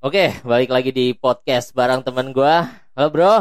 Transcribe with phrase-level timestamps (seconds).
[0.00, 2.64] Oke, balik lagi di podcast bareng teman gua.
[2.96, 3.32] Halo bro.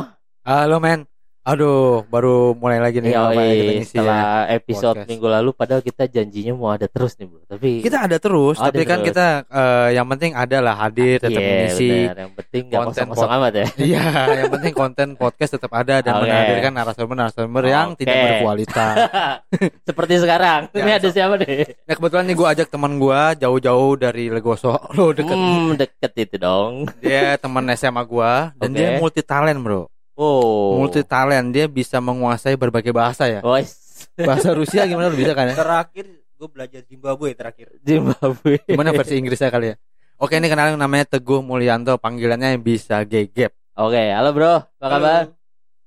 [0.44, 1.08] Halo men.
[1.50, 3.42] Aduh, baru mulai lagi nih Yoi, yang
[3.82, 4.06] ngisi ya.
[4.06, 4.22] setelah
[4.54, 5.10] episode podcast.
[5.10, 7.42] minggu lalu, padahal kita janjinya mau ada terus nih bro.
[7.50, 9.08] Tapi Kita ada terus, Ada tapi kan terus.
[9.10, 11.90] kita eh, yang penting ada lah hadir tetap Iya, mengisi.
[12.06, 13.66] Yang penting nggak konten kosong-kosong amat ya.
[13.90, 14.04] Iya,
[14.46, 16.22] yang penting konten podcast tetap ada dan Oke.
[16.22, 18.06] menghadirkan narasumber-narasumber yang Oke.
[18.06, 18.96] tidak berkualitas.
[19.90, 20.62] Seperti sekarang.
[20.70, 21.66] Ya, Ini ada siapa nih?
[21.82, 24.78] Nah, kebetulan nih gue ajak teman gue jauh-jauh dari Legoso.
[24.96, 25.34] Lo deket.
[25.34, 26.86] Hmm, deket itu dong.
[27.02, 28.78] Dia teman SMA gue dan Oke.
[28.78, 29.90] dia multi talent bro.
[30.20, 30.76] Oh.
[30.76, 33.40] Multi talent dia bisa menguasai berbagai bahasa ya.
[33.40, 34.04] Wes.
[34.20, 35.56] Bahasa Rusia gimana lu bisa kan ya?
[35.56, 37.72] Terakhir gue belajar Zimbabwe terakhir.
[37.80, 38.60] Zimbabwe.
[38.68, 39.76] Gimana versi Inggrisnya kali ya?
[40.20, 43.56] Oke ini kenalin namanya Teguh Mulyanto panggilannya bisa gegep.
[43.80, 44.60] Oke, halo bro.
[44.84, 45.24] Apa kabar?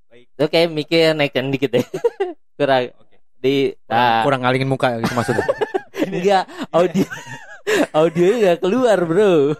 [0.09, 0.27] Baik.
[0.41, 1.85] Oke, mikir naikin dikit deh.
[2.57, 3.21] Kurang Oke.
[3.37, 5.45] di Kurang, ah, kurang ngalingin muka gitu maksudnya.
[6.09, 7.05] enggak audio
[8.01, 9.53] audionya nggak keluar bro.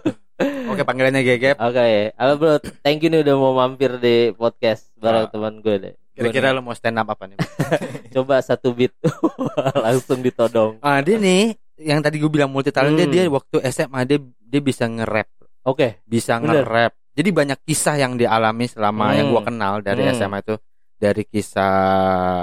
[0.73, 1.55] Oke panggilannya gegep.
[1.55, 5.29] Oke, halo bro, thank you nih udah mau mampir di podcast bareng Ah.
[5.29, 5.93] teman gue deh.
[6.11, 7.37] Kira-kira lo mau stand up apa nih?
[8.13, 8.93] Coba satu beat
[9.85, 10.77] langsung ditodong.
[10.79, 13.13] Ah dia nih yang tadi gue bilang multi talent dia Hmm.
[13.13, 15.29] dia waktu SMA dia dia bisa nge-rap,
[15.63, 16.61] Oke, bisa Bener.
[16.61, 16.91] nge-rap.
[17.13, 19.15] Jadi banyak kisah yang dialami selama Hmm.
[19.15, 20.13] yang gue kenal dari Hmm.
[20.15, 20.55] SMA itu
[20.95, 21.75] dari kisah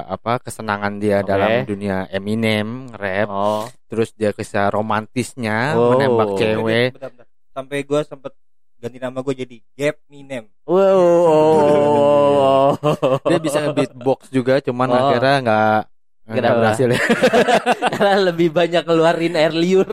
[0.05, 1.27] apa kesenangan dia Oke.
[1.27, 5.95] dalam dunia Eminem rap oh, terus dia kisah romantisnya Oh.
[5.95, 7.27] menembak cewek Bentar, bentar.
[7.61, 8.33] Sampai gue sempet
[8.75, 10.49] ganti nama gue jadi Gap Minem.
[10.65, 12.73] wow,
[13.23, 14.97] dia bisa beatbox juga cuman Oh.
[14.97, 15.81] akhirnya nggak
[16.31, 17.01] nggak berhasil ya
[17.93, 19.85] karena lebih banyak keluarin air liur.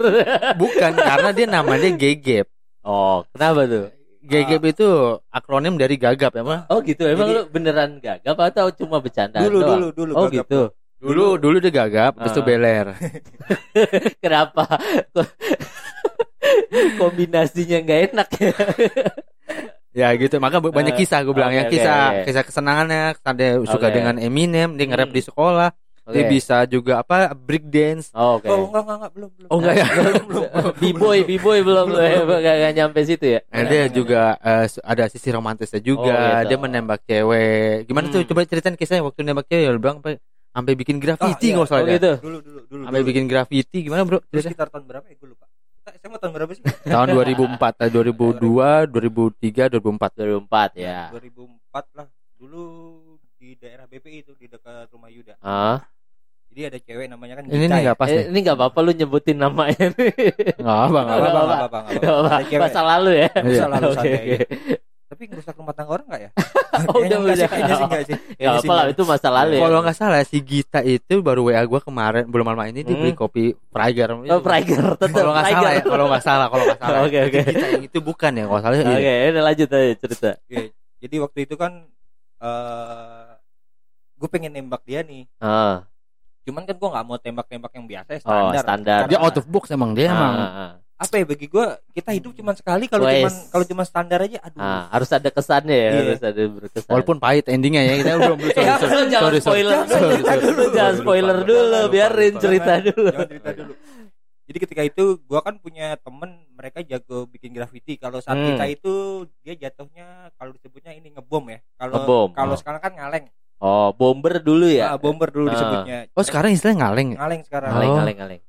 [0.55, 2.45] bukan karena dia namanya Gegep
[2.81, 3.85] oh, kenapa tuh?
[4.23, 4.87] Gegep itu
[5.27, 9.41] akronim dari gagap ya mah Oh gitu, emang Jadi- lu beneran gagap atau cuma bercanda
[9.41, 9.69] Dulu doang?
[9.73, 10.11] dulu dulu.
[10.15, 10.33] Oh gagap.
[10.45, 10.61] gitu.
[10.97, 12.45] dulu dulu dia gagap terus itu Ah.
[12.45, 12.85] beler
[14.23, 14.63] Kenapa?
[16.95, 18.52] Kombinasinya nggak enak ya.
[19.93, 22.23] ya gitu maka banyak Eh, kisah gue bilang ya oke, oke, kisah oke.
[22.25, 23.02] kisah kesenangannya
[23.33, 23.95] dia suka Oke.
[23.95, 25.17] dengan Eminem dia nge-rap Hmm.
[25.17, 25.69] di sekolah
[26.07, 26.31] dia Oke.
[26.31, 28.47] bisa juga apa break dance Oh, Oke.
[28.47, 29.49] Oh enggak enggak enggak belum belum.
[29.49, 29.87] oh enggak ya
[30.80, 33.39] B-boy, B-boy belum nggak nggak nyampe situ ya.
[33.47, 34.21] Nah, dia juga
[34.65, 36.07] su- ada sisi romantisnya juga.
[36.07, 36.47] Oh, gitu.
[36.47, 37.83] Dia menembak cewek.
[37.83, 38.21] Gimana tuh?
[38.21, 38.30] Hmm.
[38.30, 39.67] Coba ceritain kisahnya waktu nembak cewek.
[39.67, 40.15] Lu bilang sampai
[40.47, 41.55] sampai bikin graffiti Ah, iya.
[41.57, 41.95] nggak salah Oh dia.
[41.97, 42.11] gitu.
[42.21, 42.81] Dulu dulu dulu.
[42.87, 44.19] Sampai bikin graffiti gimana, Bro?
[44.23, 45.45] Terus sekitar tahun berapa ya gue lupa.
[45.95, 46.64] SMA tahun berapa sih?
[46.83, 50.11] Tahun 2004, eh, 2002, 2003, 2004.
[50.17, 51.02] 2004 ya.
[51.09, 52.08] 2004 lah.
[52.36, 52.64] Dulu
[53.36, 55.37] di daerah BPI itu di dekat rumah Yuda.
[55.39, 55.81] Ah,
[56.48, 57.81] Jadi ada cewek namanya kan Ini nih Gita ya.
[57.83, 59.86] enggak pas eh, ini nggak apa-apa lu nyebutin namanya.
[60.58, 61.27] Enggak apa, enggak Enggak apa.
[61.37, 62.61] apa-apa, enggak apa-apa, enggak.
[62.61, 63.30] Masa lalu ya.
[63.37, 64.25] Masa lalu Oke, santai.
[65.07, 66.31] Tapi ngerusak rumah tangga orang enggak ya?
[66.77, 67.49] Oh, udah enggak sih, udah.
[67.49, 68.15] kayaknya sih enggak sih.
[68.37, 69.61] Ya apa lah itu masa lalu ya.
[69.63, 73.15] Kalau nggak salah si Gita itu baru WA gua kemarin belum lama ini dia Hmm.
[73.15, 74.13] kopi Prager.
[74.13, 76.99] Oh, Prager tetap Kalau nggak salah ya, kalau nggak salah, kalau nggak salah.
[77.07, 77.39] Oke, oke.
[77.41, 78.77] Gita yang itu bukan ya, kalau salah.
[78.93, 80.29] Oke, udah lanjut aja cerita.
[80.37, 80.59] Oke,
[80.97, 81.71] Jadi waktu itu kan
[82.37, 83.27] eh
[84.13, 85.25] gue pengen nembak dia nih.
[85.37, 85.87] Ah,
[86.43, 88.61] Cuman kan gue nggak mau tembak-tembak yang biasa ya, Oh, standar.
[88.61, 88.99] standar.
[89.07, 90.33] Dia out of box emang dia emang.
[90.35, 90.71] ah, ah.
[90.97, 93.21] Apa ya bagi gue kita hidup cuma sekali kalau Wes.
[93.21, 94.58] cuman kalau cuma standar aja aduh.
[94.58, 96.02] Ah, harus ada kesannya ya, Iya.
[96.03, 96.89] harus ada berkesan.
[96.89, 99.39] Walaupun pahit endingnya ya kita belum belum sorry, Ya, sorry, lu jangan sorry, sorry.
[99.39, 100.02] spoiler Sorry, dulu.
[100.17, 100.41] sorry, sorry.
[100.49, 103.07] Lu jangan spoiler dulu, biarin cerita dulu.
[103.07, 103.73] jangan cerita dulu.
[104.47, 107.93] Jadi ketika itu gue kan punya temen mereka jago bikin graffiti.
[107.95, 108.47] Kalau saat Hmm.
[108.49, 108.93] kita itu
[109.43, 111.59] dia jatuhnya kalau disebutnya ini ngebom ya.
[111.75, 112.57] Kalau Ngebom, kalau oh.
[112.57, 113.27] sekarang kan ngaleng.
[113.57, 114.93] Oh, bomber dulu ya.
[114.93, 115.53] Ah, bomber dulu Ah.
[115.53, 115.97] disebutnya.
[116.11, 117.17] Oh sekarang istilahnya ngaleng ya?
[117.19, 117.69] ngaleng sekarang.
[117.69, 117.97] Ngaleng, Oh.
[117.99, 118.41] ngaleng, ngaleng.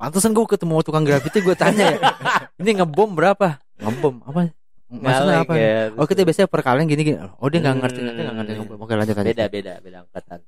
[0.00, 1.98] Pantesan gue ketemu tukang graffiti gue tanya ya
[2.60, 3.60] Ini ngebom berapa?
[3.76, 4.48] Ngebom apa?
[4.90, 5.52] Maksudnya apa?
[5.54, 5.92] ya.
[5.94, 7.82] Oh kita biasanya per kaleng gini-gini Oh dia nggak Hmm.
[7.84, 10.40] ngerti ngerti nggak ngerti ngebom Oke lanjut lanjut beda, beda, beda angkatan.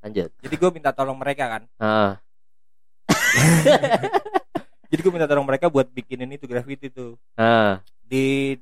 [0.00, 0.30] Lanjut.
[0.40, 1.62] Jadi gue minta tolong mereka kan.
[1.76, 2.16] Ah,
[4.90, 7.20] Jadi gue minta tolong mereka buat bikinin itu graffiti tuh.
[7.36, 8.56] ah, Di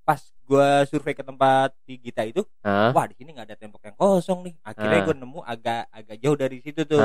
[0.00, 3.82] pas gue survei ke tempat si Gita itu, ah, wah di sini nggak ada tembok
[3.82, 4.54] yang kosong nih.
[4.62, 7.04] Akhirnya gue nemu agak agak jauh dari situ tuh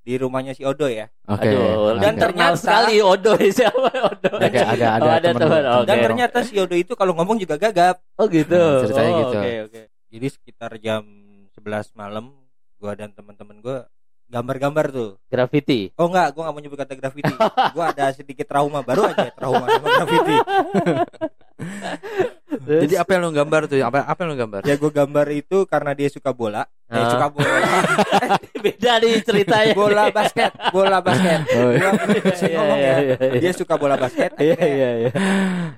[0.00, 1.04] di rumahnya si Odo ya.
[1.22, 4.30] Oke Aduh, Dan dan ternyata ternyata- sekali Odo siapa Odo?
[4.34, 5.60] Ada ada ada, Oh, ada temen teman.
[5.60, 5.72] gue.
[5.74, 5.86] Oke.
[5.86, 8.00] Dan ternyata si Odo itu kalau ngomong juga gagap.
[8.16, 8.56] Oh gitu.
[8.56, 9.36] Hmm, ceritanya Oh, gitu.
[9.36, 9.82] Oke, oke.
[10.08, 11.04] Jadi sekitar jam
[11.52, 12.32] 11 malam,
[12.74, 13.78] gue dan teman-teman gue
[14.26, 15.10] gambar-gambar tuh.
[15.26, 15.92] Graffiti.
[15.94, 17.32] Oh enggak, gue nggak mau nyebut kata graffiti.
[17.68, 20.34] gue ada sedikit trauma baru aja trauma sama graffiti.
[22.60, 23.78] Jadi apa yang lo gambar tuh?
[23.78, 24.60] Apa apa yang lo gambar?
[24.62, 26.62] Ya gue gambar itu karena dia suka bola.
[26.84, 27.08] Eh, Ah.
[27.08, 27.56] suka bola.
[28.64, 29.72] beda nih ceritanya.
[29.72, 31.40] bola basket, bola basket.
[31.50, 31.92] Oh, Gua
[32.24, 32.98] bisa Iya, ngomong iya, ya.
[32.98, 33.40] iya, iya.
[33.40, 34.30] Dia suka bola basket.
[34.34, 35.10] Iya, Akhirnya, iya, iya.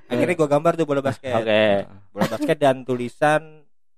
[0.06, 1.34] akhirnya gue gambar tuh bola basket.
[1.34, 1.64] Oke.
[2.08, 3.42] Bola basket dan tulisan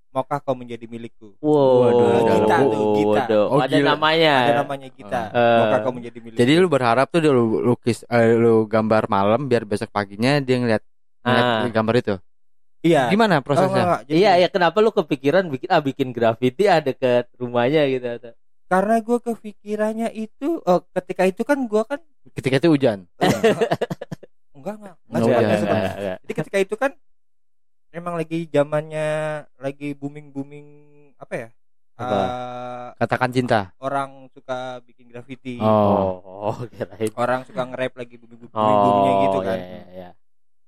[0.09, 1.37] maukah kau menjadi milikku.
[1.39, 2.09] Wow, Waduh,
[2.45, 2.69] dalam.
[2.69, 3.23] tuh, Gita.
[3.25, 3.89] Waduh, Oh, ada gila.
[3.93, 4.35] namanya.
[4.43, 5.21] Ada namanya kita.
[5.31, 5.59] Eh.
[5.59, 6.39] maukah kau menjadi milikku.
[6.39, 10.57] Jadi lu berharap tuh dia lu lukis eh, lu gambar malam biar besok paginya dia
[10.57, 10.83] ngeliat
[11.23, 11.71] ngeliat Ah.
[11.71, 12.15] gambar itu.
[12.83, 13.07] Iya.
[13.09, 13.71] Gimana Oh, prosesnya?
[13.71, 14.03] enggak, enggak.
[14.11, 18.35] Jadi, Iya, ya kenapa lu kepikiran bikin ah bikin graffiti ah deket rumahnya gitu?
[18.67, 22.01] Karena gue kepikirannya itu, oh, ketika itu kan gue kan
[22.33, 23.07] Ketika itu hujan.
[24.57, 25.91] enggak enggak Oh, enggak sih, iya, enggak iya.
[25.95, 26.15] sih.
[26.23, 26.91] Jadi ketika itu kan
[27.91, 29.09] emang lagi zamannya
[29.57, 30.67] lagi booming booming
[31.19, 31.49] apa ya?
[31.93, 32.19] Apa?
[32.19, 33.61] Eh, Katakan cinta.
[33.79, 36.19] orang suka bikin graffiti, Oh.
[36.51, 37.13] Oh, kirain.
[37.15, 39.59] orang suka nge-rap lagi booming booming Oh, boomingnya gitu kan.
[39.59, 40.11] Iya, iya, iya.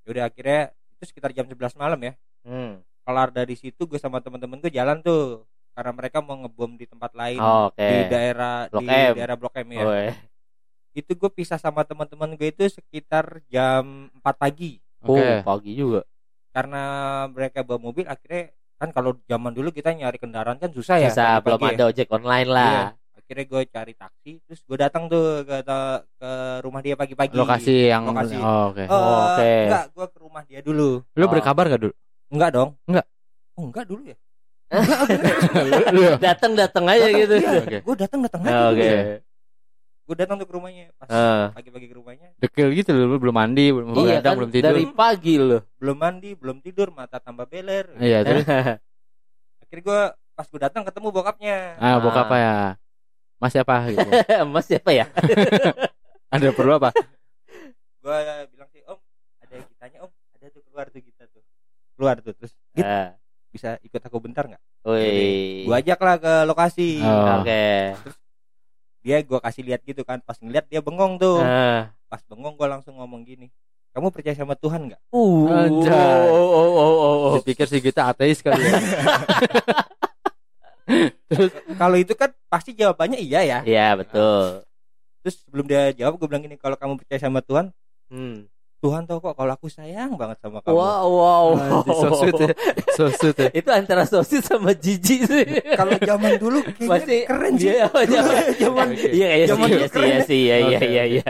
[0.04, 0.62] Udah akhirnya
[0.94, 2.12] itu sekitar jam 11 malam ya.
[2.42, 2.78] Hmm.
[3.02, 5.44] Kelar dari situ gue sama temen-temen gue jalan tuh
[5.74, 7.82] karena mereka mau ngebom di tempat lain Oh, Oke.
[7.82, 9.12] di daerah Blok di M.
[9.12, 9.82] daerah Blok M ya.
[9.82, 10.14] Oh, eh.
[10.92, 15.42] Itu gue pisah sama teman-teman gue itu sekitar jam 4 pagi Oh, Oke.
[15.42, 16.02] pagi juga.
[16.50, 16.82] karena
[17.28, 21.42] mereka bawa mobil akhirnya kan kalau zaman dulu kita nyari kendaraan kan susah ya Bisa
[21.42, 21.70] belum ya.
[21.72, 22.70] ada ojek online lah.
[22.70, 22.86] Iya.
[23.14, 25.56] Akhirnya gue cari taksi terus gue datang tuh ke
[26.14, 26.30] ke
[26.60, 28.36] rumah dia pagi-pagi Lokasi yang Lokasi.
[28.36, 28.80] Oh, oke.
[28.80, 29.52] Eh, Oh, oke.
[29.64, 31.30] enggak gue ke rumah dia dulu Lu Oh.
[31.30, 31.94] berkabar gak dulu?
[32.28, 33.06] enggak dong Enggak.
[33.54, 34.16] oh enggak dulu ya
[35.90, 36.02] Lu.
[36.18, 37.34] Datang datang aja gitu.
[37.38, 37.78] Oke.
[37.80, 38.82] gue datang datang Ah, aja Oke.
[38.82, 39.02] ya.
[40.04, 41.48] gue datang tuh ke rumahnya pas Ah.
[41.54, 44.68] pagi-pagi ke rumahnya Dekil gitu lu, lu belum mandi, belum Iya kan belum tidur.
[44.68, 45.62] dari pagi loh.
[45.78, 48.44] belum mandi belum tidur mata tambah beler Iya, terus
[49.64, 50.00] akhirnya gue
[50.34, 52.56] pas gue datang ketemu bokapnya ah bokap apa ya?
[53.44, 54.08] Mas siapa gitu.
[54.56, 55.04] Mas siapa ya?
[56.32, 56.96] Ada perlu apa?
[58.00, 58.18] gue
[58.52, 59.00] bilang sih om
[59.40, 61.40] ada gitanya om ada tuh keluar tuh kita tuh
[61.96, 63.16] keluar tuh terus Git, Ah.
[63.48, 65.64] bisa ikut aku bentar nggak Wih.
[65.64, 67.40] gue ajak lah ke lokasi Oh.
[67.40, 67.96] Oke.
[69.00, 71.96] dia gue kasih lihat gitu kan pas ngeliat dia bengong tuh Ah.
[72.04, 73.48] pas bengong gue langsung ngomong gini
[73.96, 75.48] kamu percaya sama Tuhan nggak Uh.
[75.48, 76.28] Anjay.
[76.28, 77.34] Oh, oh, oh, oh, oh.
[77.40, 78.76] Dipikir sih kita ateis kali ya.
[81.80, 84.62] kalau itu kan pasti jawabannya iya ya Iya, betul.
[85.20, 87.72] terus sebelum dia jawab gue bilang gini kalau kamu percaya sama Tuhan
[88.06, 88.44] Hmm.
[88.78, 91.80] Tuhan tahu kok kalau aku sayang banget sama kamu Wow, wow, wow.
[91.80, 92.48] Anjir, so sweet ya.
[92.96, 93.48] So sweet ya.
[93.50, 95.44] Itu antara sosis sama jijik sih.
[95.72, 98.04] kalau zaman dulu kayaknya Masih keren sih Iya, zaman
[98.60, 99.08] zaman Oke.
[99.08, 100.20] Iya, iya, Zaman dulu iya, sih, keren iya, ya.
[100.22, 101.24] sih, iya, iya, iya, iya.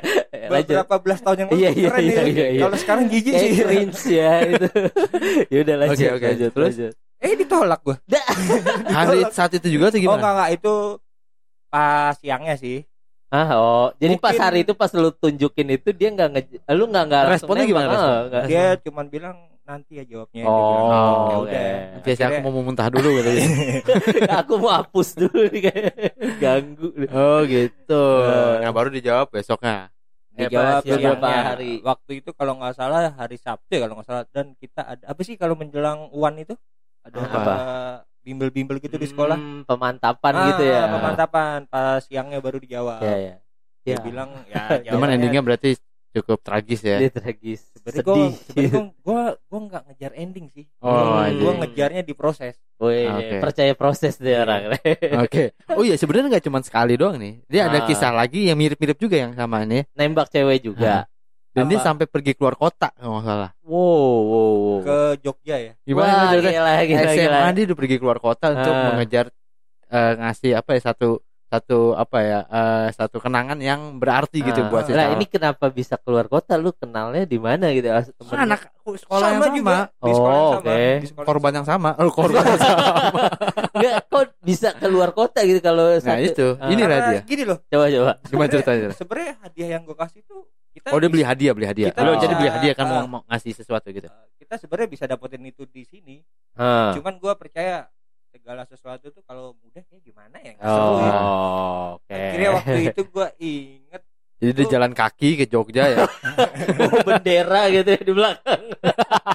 [0.44, 0.66] Lanjut.
[0.74, 2.24] beberapa belas tahun yang lalu Iya, iya, keren iya, ya.
[2.26, 2.60] iya, iya.
[2.66, 4.66] kalau sekarang jijik sih cringe ya itu.
[5.46, 6.26] Ya udah lanjut, Oke, oke.
[6.26, 6.66] lanjut, Terus?
[6.74, 6.94] lanjut.
[7.24, 7.96] Eh ditolak gue
[8.96, 10.18] Hari saat itu juga atau oh gimana?
[10.18, 10.74] enggak enggak itu
[11.66, 12.84] pas siangnya sih
[13.26, 13.90] Ah, oh.
[13.98, 17.22] Jadi pas Mungkin- hari itu pas lu tunjukin itu dia nggak nge lu nggak nggak
[17.24, 18.14] langsung Responnya gimana ah, respon?
[18.30, 18.44] nggak.
[18.46, 21.42] dia cuman bilang nanti ya jawabnya Oh, bilang, ya oke.
[21.42, 21.66] udah
[21.98, 23.30] Biasa aku Akhirnya- mau muntah dulu gitu.
[24.38, 25.40] aku mau hapus dulu
[26.36, 26.88] ganggu.
[27.10, 28.04] Oh gitu.
[28.22, 28.54] Eh.
[28.60, 29.90] Nah baru dijawab besoknya.
[30.30, 31.72] dijawab Eh, beberapa hari.
[31.80, 35.20] waktu itu kalau nggak salah hari Sabtu ya kalau nggak salah dan kita ada apa
[35.20, 36.54] sih kalau menjelang uan itu
[37.16, 37.54] Apa?
[38.20, 40.88] bimbel-bimbel gitu di sekolah Hmm, pemantapan Ah, gitu ya.
[40.88, 43.34] pemantapan pas siangnya baru dijawab Ya, ya.
[43.82, 43.96] dia Ya.
[44.00, 45.76] bilang ya Cuman endingnya berarti
[46.10, 46.96] cukup tragis ya.
[46.98, 47.68] Dia tragis.
[47.74, 48.32] sebenarnya gue Sedih.
[48.48, 51.36] sebenarnya gue gue nggak ngejar ending sih Oh, Hmm.
[51.36, 53.38] gue ngejarnya di proses Woi, Oke.
[53.38, 54.38] percaya proses dia Iya.
[54.42, 54.62] orang.
[55.24, 55.42] Oke.
[55.70, 57.44] Oh iya sebenarnya nggak cuma sekali doang nih.
[57.44, 57.86] Dia ada Ah.
[57.86, 59.86] kisah lagi yang mirip-mirip juga yang sama ini.
[59.92, 61.06] Nembak cewek juga.
[61.54, 63.50] Dan dia sampai pergi keluar kota kalau nggak salah.
[63.62, 64.78] Wow, wow, wow.
[64.80, 66.52] ke Jogja ya Gimana Wah, ceritanya?
[66.52, 67.50] gila, gila, SMA gila.
[67.50, 68.84] dia udah pergi keluar kota untuk Ah.
[68.90, 69.26] mengejar
[69.86, 71.08] eh, ngasih apa ya satu
[71.46, 74.68] satu apa ya eh, satu kenangan yang berarti gitu Ah.
[74.68, 75.14] buat si Lah calon.
[75.14, 76.56] ini kenapa bisa keluar kota?
[76.56, 77.86] Lu kenalnya di mana gitu?
[77.86, 78.42] Kan temennya?
[78.44, 80.74] anak sekolah yang sama, juga di Oh, sekolah yang sama oke.
[80.98, 81.90] di sekolah korban yang sama.
[81.94, 82.82] Oh, korban yang sama.
[83.74, 86.46] Enggak, kok bisa keluar kota gitu kalau Nah, satu- itu.
[86.58, 86.68] Ah.
[86.68, 87.20] Inilah dia.
[87.22, 88.12] gini loh Coba coba.
[88.24, 88.88] Gimana ceritanya?
[88.92, 90.42] sebenarnya hadiah yang gue kasih tuh
[90.74, 91.88] kita Oh, dia beli hadiah, beli hadiah.
[91.88, 93.06] Kita Lo bisa- jadi beli hadiah kan mau, ah.
[93.06, 94.04] mau ngasih sesuatu gitu.
[94.04, 96.16] eh, kita sebenarnya bisa dapetin itu di sini
[96.52, 96.92] Hah.
[96.92, 97.86] cuman gue percaya
[98.28, 101.12] segala sesuatu tuh kalau mudah kayak gimana ya nggak seru Oh, ya
[101.94, 102.12] oke.
[102.12, 104.02] akhirnya waktu itu gue inget
[104.34, 106.04] Jadi dia jalan kaki ke Jogja ya.
[107.06, 108.62] Bendera gitu ya di belakang.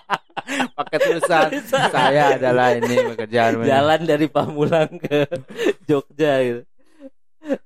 [0.77, 3.63] Pakai tulisan saya adalah ini pekerjaan.
[3.63, 5.25] Jalan dari Pamulang ke
[5.84, 6.62] Jogja gitu.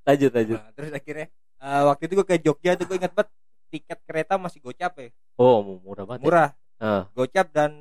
[0.03, 0.57] Lanjut lanjut.
[0.57, 1.27] Nah, terus akhirnya
[1.57, 3.29] eh, waktu itu gue ke Jogja tuh gue inget banget
[3.73, 6.21] tiket kereta masih gocap ya Oh, murah banget.
[6.21, 6.23] ya.
[6.23, 7.03] murah Ah.
[7.11, 7.71] gocap dan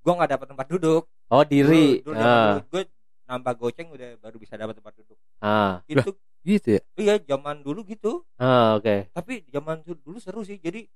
[0.00, 1.98] gue nggak dapat tempat duduk Oh, diri.
[2.00, 2.62] dulu, dulu Ah.
[2.62, 2.82] gue
[3.24, 5.82] nambah goceng udah baru bisa dapat tempat duduk Ah.
[5.84, 6.82] itu Gitu ya.
[6.96, 9.10] iya zaman dulu gitu Ah, oke.
[9.10, 10.86] tapi zaman du- dulu seru sih jadi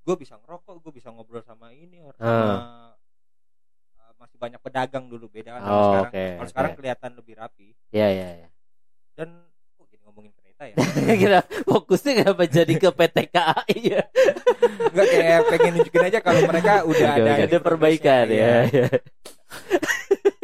[0.00, 2.92] gue bisa ngerokok gue bisa ngobrol sama ini sama
[3.96, 6.78] uh, masih banyak pedagang dulu beda kan sama Oh, sekarang oke, kalau sekarang oke.
[6.78, 8.48] kelihatan lebih rapi Ya ya ya.
[9.14, 9.28] dan
[9.74, 10.74] kok jadi ngomongin kereta ya
[11.20, 14.02] Kira fokusnya kenapa jadi ke PT KAI ya?
[14.86, 18.32] Enggak kayak pengen nunjukin aja kalau mereka udah ada Ada perbaikan ya.
[18.32, 18.54] iya.
[18.70, 18.86] ya.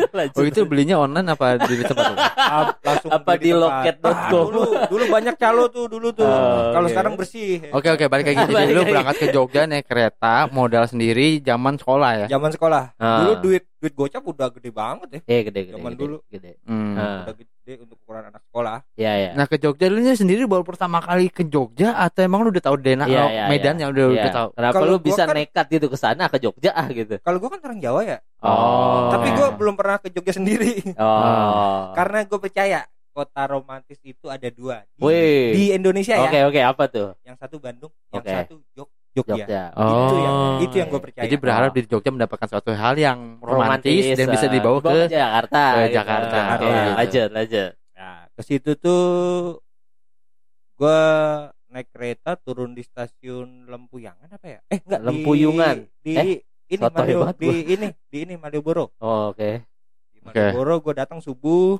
[0.08, 0.32] Lanjut.
[0.34, 2.16] Oh itu belinya online apa di tempat?
[2.34, 3.60] Ah, langsung Apa beli di tempat.
[3.62, 4.16] loket.com?
[4.16, 6.92] Ah, dulu dulu banyak calo tuh dulu tuh Oh, kalau oke.
[6.94, 8.38] sekarang bersih Oke oke balik lagi.
[8.42, 8.90] Jadi Balik lu lagi.
[8.90, 12.26] berangkat ke Jogja naik kereta, modal sendiri, zaman sekolah ya.
[12.30, 13.20] zaman sekolah Ah.
[13.20, 15.74] dulu duit duit gocap udah gede banget ya Eh gede gede.
[15.74, 16.16] Zaman gede, dulu.
[16.26, 16.52] Gede.
[16.64, 16.94] Hmm.
[16.94, 17.20] Ah.
[17.22, 19.30] udah gede untuk ukuran anak sekolah Iya ya.
[19.34, 22.78] Nah ke Jogja lu sendiri baru pertama kali ke Jogja atau emang lu udah tahu
[22.78, 23.80] Dena Iya, oh, iya, Medan iya.
[23.82, 24.14] yang udah Iya.
[24.14, 24.48] udah tahu?
[24.54, 27.18] Kenapa Kalau lu bisa kan- nekat gitu ke sana ke Jogja ah gitu?
[27.18, 29.10] kalau gua kan orang Jawa ya Oh.
[29.10, 31.90] tapi gua belum pernah ke Jogja sendiri Oh.
[31.98, 35.48] karena gue percaya kota romantis itu ada dua di, Wih.
[35.50, 37.08] di Indonesia ya Oke oke apa tuh?
[37.24, 39.62] yang satu Bandung yang satu Jog Jogja, Jogja.
[39.72, 40.58] itu yang Oh.
[40.60, 44.46] itu yang gue percaya Jadi berharap di Jogja mendapatkan suatu hal yang romantis, dan bisa
[44.46, 45.62] eh, dibawa ke Jakarta.
[45.72, 45.94] ke gitu.
[45.96, 46.36] Jakarta.
[46.36, 46.90] Oh, gitu.
[46.94, 47.70] lanjut lanjut.
[47.96, 49.02] Nah, ke situ tuh
[50.76, 51.00] gue
[51.66, 54.60] naik kereta turun di stasiun Lempuyangan apa ya?
[54.68, 55.76] Eh enggak Lempuyungan.
[56.04, 58.92] di, di Eh, ini Malio, di ini di ini Malioboro.
[58.98, 59.62] Oh, Oke.
[60.12, 61.78] Di Malioboro gue datang subuh.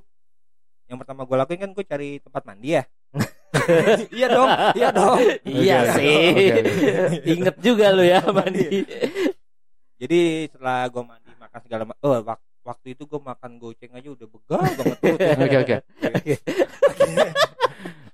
[0.86, 2.86] Yang pertama gue lakuin kan gue cari tempat mandi ya.
[4.12, 5.16] iya dong, iya dong.
[5.42, 6.28] Iya Oke, sih.
[6.28, 6.60] oke,
[7.26, 8.84] Ingat juga lu ya mandi.
[9.96, 14.08] Jadi setelah gue mandi makan segala ma- oh wak- waktu itu gue makan goceng aja
[14.08, 15.36] udah begal banget perutnya.
[15.40, 15.76] Oke oke.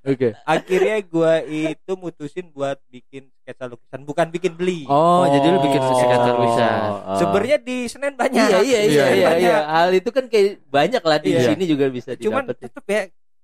[0.03, 0.35] Oke.
[0.43, 1.33] akhirnya gue
[1.71, 6.79] itu mutusin buat bikin sketsa lukisan bukan bikin beli Oh, jadi lu bikin sketsa lukisan.
[6.83, 7.17] Oh.
[7.17, 9.59] sebenarnya di Senen banyak Iya iya iya Iya, iya iya.
[9.65, 11.55] Hal itu kan kayak banyak lah di Iya.
[11.55, 12.67] sini juga bisa cuman didapetin.
[12.67, 13.03] tetep ya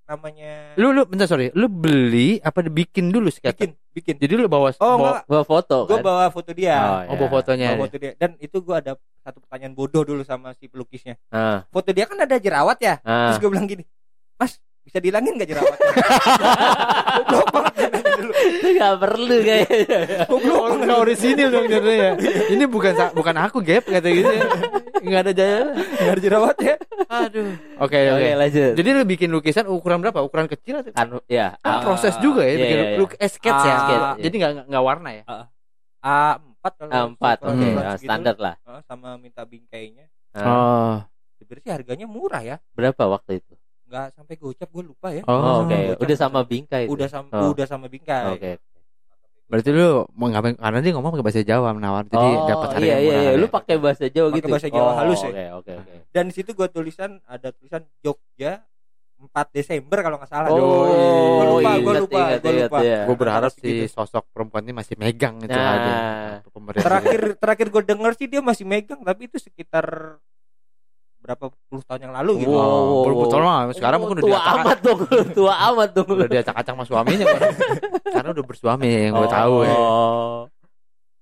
[0.08, 3.52] namanya Lu lu bentar sorry, lu beli apa dibikin dulu sketsa?
[3.52, 4.14] bikin bikin.
[4.16, 6.02] Jadi lu bawa oh bawa, Gua foto gue kan.
[6.02, 7.04] bawa foto dia.
[7.04, 7.76] Oh, bawa fotonya.
[7.76, 8.12] bawa foto dia.
[8.16, 11.20] Dan itu gue ada satu pertanyaan bodoh dulu sama si pelukisnya.
[11.28, 12.96] Ah, foto dia kan ada jerawat ya?
[13.02, 13.28] Ah.
[13.28, 13.84] terus gue bilang gini
[14.34, 15.90] mas bisa dihilangin gak jerawatnya?
[17.28, 17.72] Goblok banget
[18.48, 20.00] Itu nggak perlu kayaknya.
[20.26, 22.10] goblok banget nggak orisinil dong jadinya ya.
[22.48, 24.34] Ini bukan bukan aku gap kata gitu.
[24.98, 25.60] Enggak ada jaya.
[25.78, 26.74] Nggak ada jerawatnya
[27.08, 27.48] Aduh.
[27.78, 28.30] Oke Oke oke.
[28.34, 28.72] lanjut.
[28.74, 30.18] Jadi lu bikin lukisan ukuran berapa?
[30.20, 30.90] Ukuran kecil atau?
[30.90, 31.54] Kan ya.
[31.60, 32.96] Kan ah, proses juga ya iya, bikin iya.
[32.96, 33.70] luk eh, sketch ya.
[33.70, 34.02] Ah, Sketch.
[34.02, 34.22] iya.
[34.24, 35.24] Jadi nggak nggak warna ya.
[35.98, 38.54] A4 kalau A4 kalau oke ukuran ah, segitu, standar lah.
[38.62, 40.96] ah, sama minta bingkainya Ah, Oh.
[41.40, 43.54] sebenarnya harganya murah ya Berapa waktu itu?
[43.88, 45.72] Nggak sampai gocap gue lupa ya Oh, oke.
[45.72, 45.98] gocap.
[45.98, 46.82] Udah sama bingkai.
[46.84, 46.92] itu?
[46.92, 47.50] udah sama Oh.
[47.50, 48.52] udah sama bingkai Oke.
[49.44, 50.52] Berarti lu mau ngapain?
[50.54, 53.22] Karena dia ngomong pakai bahasa Jawa menawar, jadi oh, dapat harga iya yang iya murah.
[53.22, 53.30] iya.
[53.30, 53.40] ya.
[53.40, 54.48] Lu pakai bahasa Jawa Pakai gitu.
[54.52, 55.30] bahasa Jawa Oh, halus ya?
[55.30, 55.94] Oke oke oke.
[56.10, 58.52] dan di situ gue tulisan ada tulisan Jogja
[59.18, 62.78] 4 Desember kalau nggak salah Oh, Gua lupa, gua ingat, lupa, gua ingat, lupa.
[62.84, 63.00] iya.
[63.02, 63.84] Gue berharap si gitu.
[63.90, 66.44] sosok perempuan ini masih megang itu Nah.
[66.46, 66.84] pemerintah.
[66.84, 69.86] terakhir terakhir gue denger sih dia masih megang tapi itu sekitar
[71.28, 73.68] berapa puluh tahun yang lalu gitu Oh, betul lah.
[73.70, 74.98] Sekarang mungkin udah tua diacak- amat dong,
[75.36, 76.08] tua amat dong.
[76.08, 77.26] udah diacak-acak sama suaminya.
[78.02, 79.74] Karena udah bersuami yang gue tahu ya.
[79.74, 80.38] Oh.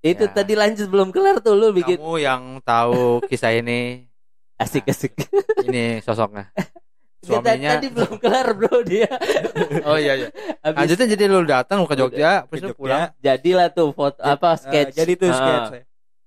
[0.01, 0.31] Itu Ya.
[0.31, 4.07] tadi lanjut belum kelar tuh lu bikin Kamu yang tahu kisah ini,
[4.55, 5.19] asik asik.
[5.65, 6.47] ini sosoknya.
[7.27, 7.75] Suaminya.
[7.75, 9.11] tadi belum kelar bro dia.
[9.83, 10.29] Oh iya iya.
[10.61, 13.11] Habis Lanjutnya jadi lu datang lu ke Jogja, terus lu pulang.
[13.19, 14.95] jadilah tuh foto apa eh, sketch.
[14.95, 15.35] jadi tuh Ah.
[15.35, 15.83] sketch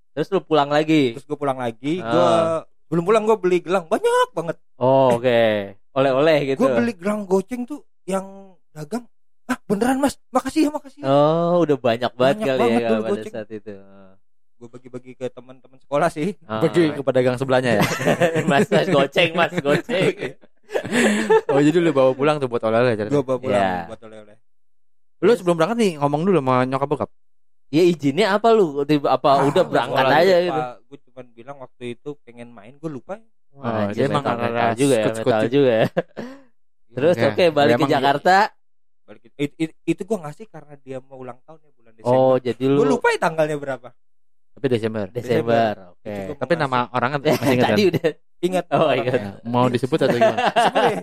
[0.10, 1.16] Terus lu pulang lagi.
[1.16, 2.12] terus gue pulang lagi Ah.
[2.12, 2.28] gue
[2.90, 5.42] belum pulang gue beli gelang banyak banget Oh, oke.
[5.92, 6.60] Oleh-oleh gitu.
[6.60, 8.26] gue beli gelang goceng tuh yang
[8.70, 9.06] dagang
[9.46, 11.06] ah beneran mas makasih ya makasih ya.
[11.06, 13.34] Oh, udah banyak banget Banyak kali banget ya dulu pada goceng.
[13.34, 13.74] saat itu.
[14.60, 16.60] gue bagi-bagi ke teman-teman sekolah sih Ah.
[16.60, 17.84] Pergi ke pedagang sebelahnya ya.
[18.50, 20.16] mas, mas goceng, mas goceng.
[21.48, 22.94] Oh jadi lu bawa pulang tuh buat oleh-oleh.
[22.94, 23.10] jadi.
[23.10, 23.88] gue bawa pulang Iya.
[23.88, 24.38] buat oleh-oleh
[25.20, 27.10] Lu sebelum berangkat nih ngomong dulu sama nyokap bokap.
[27.70, 28.82] Ya izinnya apa lu?
[28.82, 30.62] Tiba apa udah berangkat aja gitu.
[30.84, 34.38] gue cuma bilang waktu itu pengen main gue lupa Oh, Wah, anjir, dia emang metal,
[34.76, 35.50] juga ya, metal juga.
[35.50, 35.88] juga ya.
[36.88, 37.26] Terus Oke.
[37.28, 38.36] oke balik Dia ke emang- Jakarta.
[39.02, 42.36] balik it, it- itu gue ngasih karena dia mau ulang tahun ya bulan Desember Oh,
[42.38, 43.90] jadi lu gue lupa ya tanggalnya berapa
[44.52, 45.06] Tapi Desember.
[45.10, 45.74] Desember.
[45.94, 46.14] Oke.
[46.14, 47.70] Itu gua Tapi nama orangnya masih ingat kan?
[47.70, 48.10] Tadi udah.
[48.40, 49.14] ingat Oh, ingat.
[49.16, 50.40] Ya, Mau disebut atau gimana?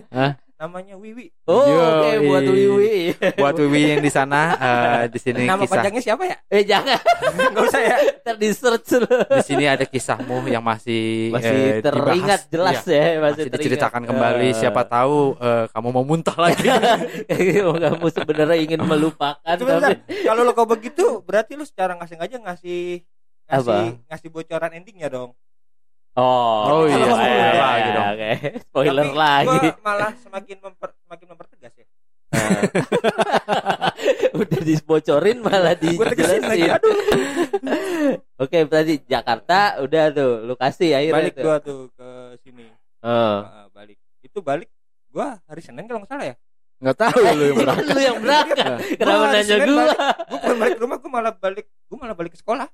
[0.09, 0.31] Hah?
[0.57, 3.13] Namanya Wiwi Oh, oke buat Wiwi.
[3.37, 5.71] Buat Wiwi yang di sana eh, di sini nama kisah.
[5.71, 6.97] panjangnya siapa ya Eh jangan
[7.53, 9.07] nggak usah ya ntar di search lu.
[9.07, 12.51] Di sini ada kisahmu yang masih Masih eh, teringat dibahas.
[12.51, 12.89] jelas Iya.
[12.89, 13.53] ya, masih, Masih teringat.
[13.55, 14.55] diceritakan kembali Eh.
[14.55, 16.67] siapa tahu eh, kamu mau muntah lagi.
[17.87, 22.37] kamu sebenarnya ingin melupakan Cuma tapi kalau lo kau begitu berarti lu secara nggak sengaja
[22.39, 23.05] ngasih
[23.47, 24.09] ngasih Apa?
[24.09, 25.31] ngasih bocoran endingnya dong
[26.17, 28.07] Oh, Oh iya, spoiler lagi dong.
[28.09, 28.29] Oke,
[28.65, 29.57] spoiler Tapi lagi.
[29.61, 31.85] gua malah semakin memper, semakin mempertegas ya
[34.35, 36.71] Udah dibocorin malah dijelasin.
[36.71, 36.95] aduh
[38.39, 41.43] Oke, berarti Jakarta udah tuh, lu kasih akhirnya balik tuh.
[41.43, 42.07] gua tuh ke
[42.39, 42.65] sini
[42.99, 43.39] Oh.
[43.39, 44.67] Ah, balik itu balik
[45.07, 46.35] gua hari Senin kalau nggak salah ya
[46.77, 47.87] Enggak tahu lu yang berangkat.
[47.87, 48.67] lu yang berangkat.
[48.95, 49.65] Kenapa nanya gua?
[49.65, 49.67] balik.
[49.67, 49.85] gua
[50.27, 52.67] bukan balik ke rumah gua malah balik gua malah balik ke sekolah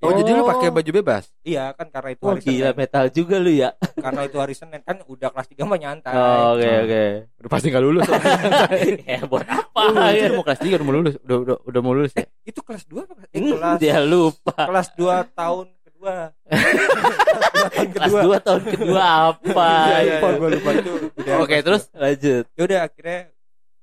[0.00, 0.48] Oh, jadi lu Oh.
[0.48, 1.26] pakai baju bebas?
[1.42, 2.78] Iya kan karena itu Wah hari gila Senin.
[2.78, 3.70] metal juga lu ya.
[3.96, 6.14] Karena itu hari Senin kan udah kelas 3 mah nyantai.
[6.14, 6.78] Oh, Oke Ah.
[6.80, 7.04] oke.
[7.36, 8.06] Udah pasti gak lulus.
[9.08, 9.74] Ya buat apa?
[9.76, 10.24] Oh, itu ya?
[10.24, 11.14] udah mau kelas 3 udah mau lulus.
[11.20, 12.26] Udah udah udah mau lulus ya.
[12.42, 13.12] Itu kelas 2 apa?
[13.26, 14.54] Eh, Hmm, kelas Dia lupa.
[14.56, 16.14] kelas 2 tahun kedua.
[16.48, 18.22] kelas 2 tahun Kelas kedua.
[18.22, 19.68] 2 tahun kedua apa?
[19.84, 20.14] Iya, ya?
[20.14, 20.92] lupa gue lupa itu.
[21.36, 22.00] Oke, kelas terus dua.
[22.00, 22.44] Lanjut.
[22.48, 23.20] ya udah akhirnya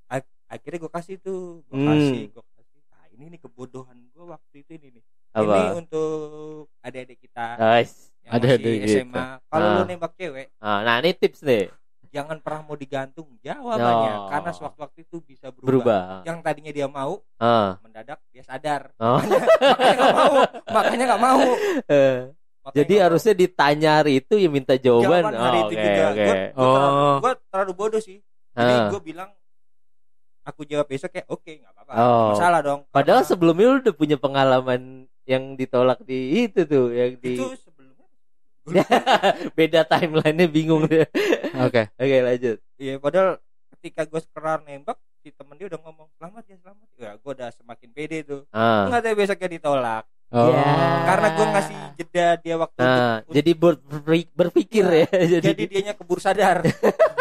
[0.08, 1.88] ak- akhirnya gue kasih tuh, gue Hmm.
[1.90, 2.80] kasih, gue kasih.
[2.88, 5.04] Nah, ini nih kebodohan gue waktu itu ini nih.
[5.36, 5.60] Ini Apa?
[5.76, 6.12] untuk
[6.80, 8.16] adik-adik kita Nice.
[8.24, 9.26] yang Adik-adik masih SMA.
[9.46, 9.86] Kalau lu Ah.
[9.86, 11.68] nembak cewek, Ah, Nah ini tips nih.
[12.08, 14.30] jangan pernah mau digantung jawabannya Oh.
[14.32, 15.68] karena sewaktu-waktu itu bisa berubah.
[15.68, 16.02] Berubah.
[16.24, 17.76] Yang tadinya dia mau, Ah.
[17.80, 18.96] mendadak dia sadar.
[19.04, 19.20] Oh.
[19.20, 20.34] makanya nggak mau,
[20.66, 21.42] makanya nggak mau.
[21.86, 22.18] Eh,
[22.66, 23.06] Makanya Jadi nggak mau.
[23.06, 25.06] harusnya ditanya hari itu ya minta jawaban.
[25.22, 26.04] jawaban hari Oh, itu Oke juga.
[26.08, 26.24] oke.
[26.26, 26.74] Gue Oh.
[27.22, 28.18] terlalu, terlalu bodoh sih.
[28.52, 28.88] Jadi Ah.
[28.90, 29.30] gue bilang
[30.42, 31.94] aku jawab besok kayak oke nggak apa-apa.
[31.94, 32.28] Oh.
[32.32, 32.82] Masalah dong.
[32.90, 34.82] Padahal Karena sebelumnya lu udah punya pengalaman
[35.26, 38.06] yang ditolak di itu tuh, yang di itu sebelumnya
[39.58, 41.06] beda timelinenya bingung deh.
[41.60, 41.90] Oke.
[41.94, 42.58] Oke lanjut.
[42.78, 43.38] Iya, padahal
[43.78, 46.88] ketika gue kelar nembak si temen dia udah ngomong selamat ya selamat.
[46.96, 48.42] Ya gue udah semakin pede tuh.
[48.50, 48.86] Ah.
[48.90, 50.04] Nggak tahu besoknya ditolak.
[50.34, 50.50] Oh.
[50.50, 50.66] Ya.
[51.06, 55.06] Karena gue ngasih jeda dia waktu Nah, untuk- jadi ber- berpik- berpikir ya.
[55.38, 56.66] Jadi, jadi dianya keburu sadar.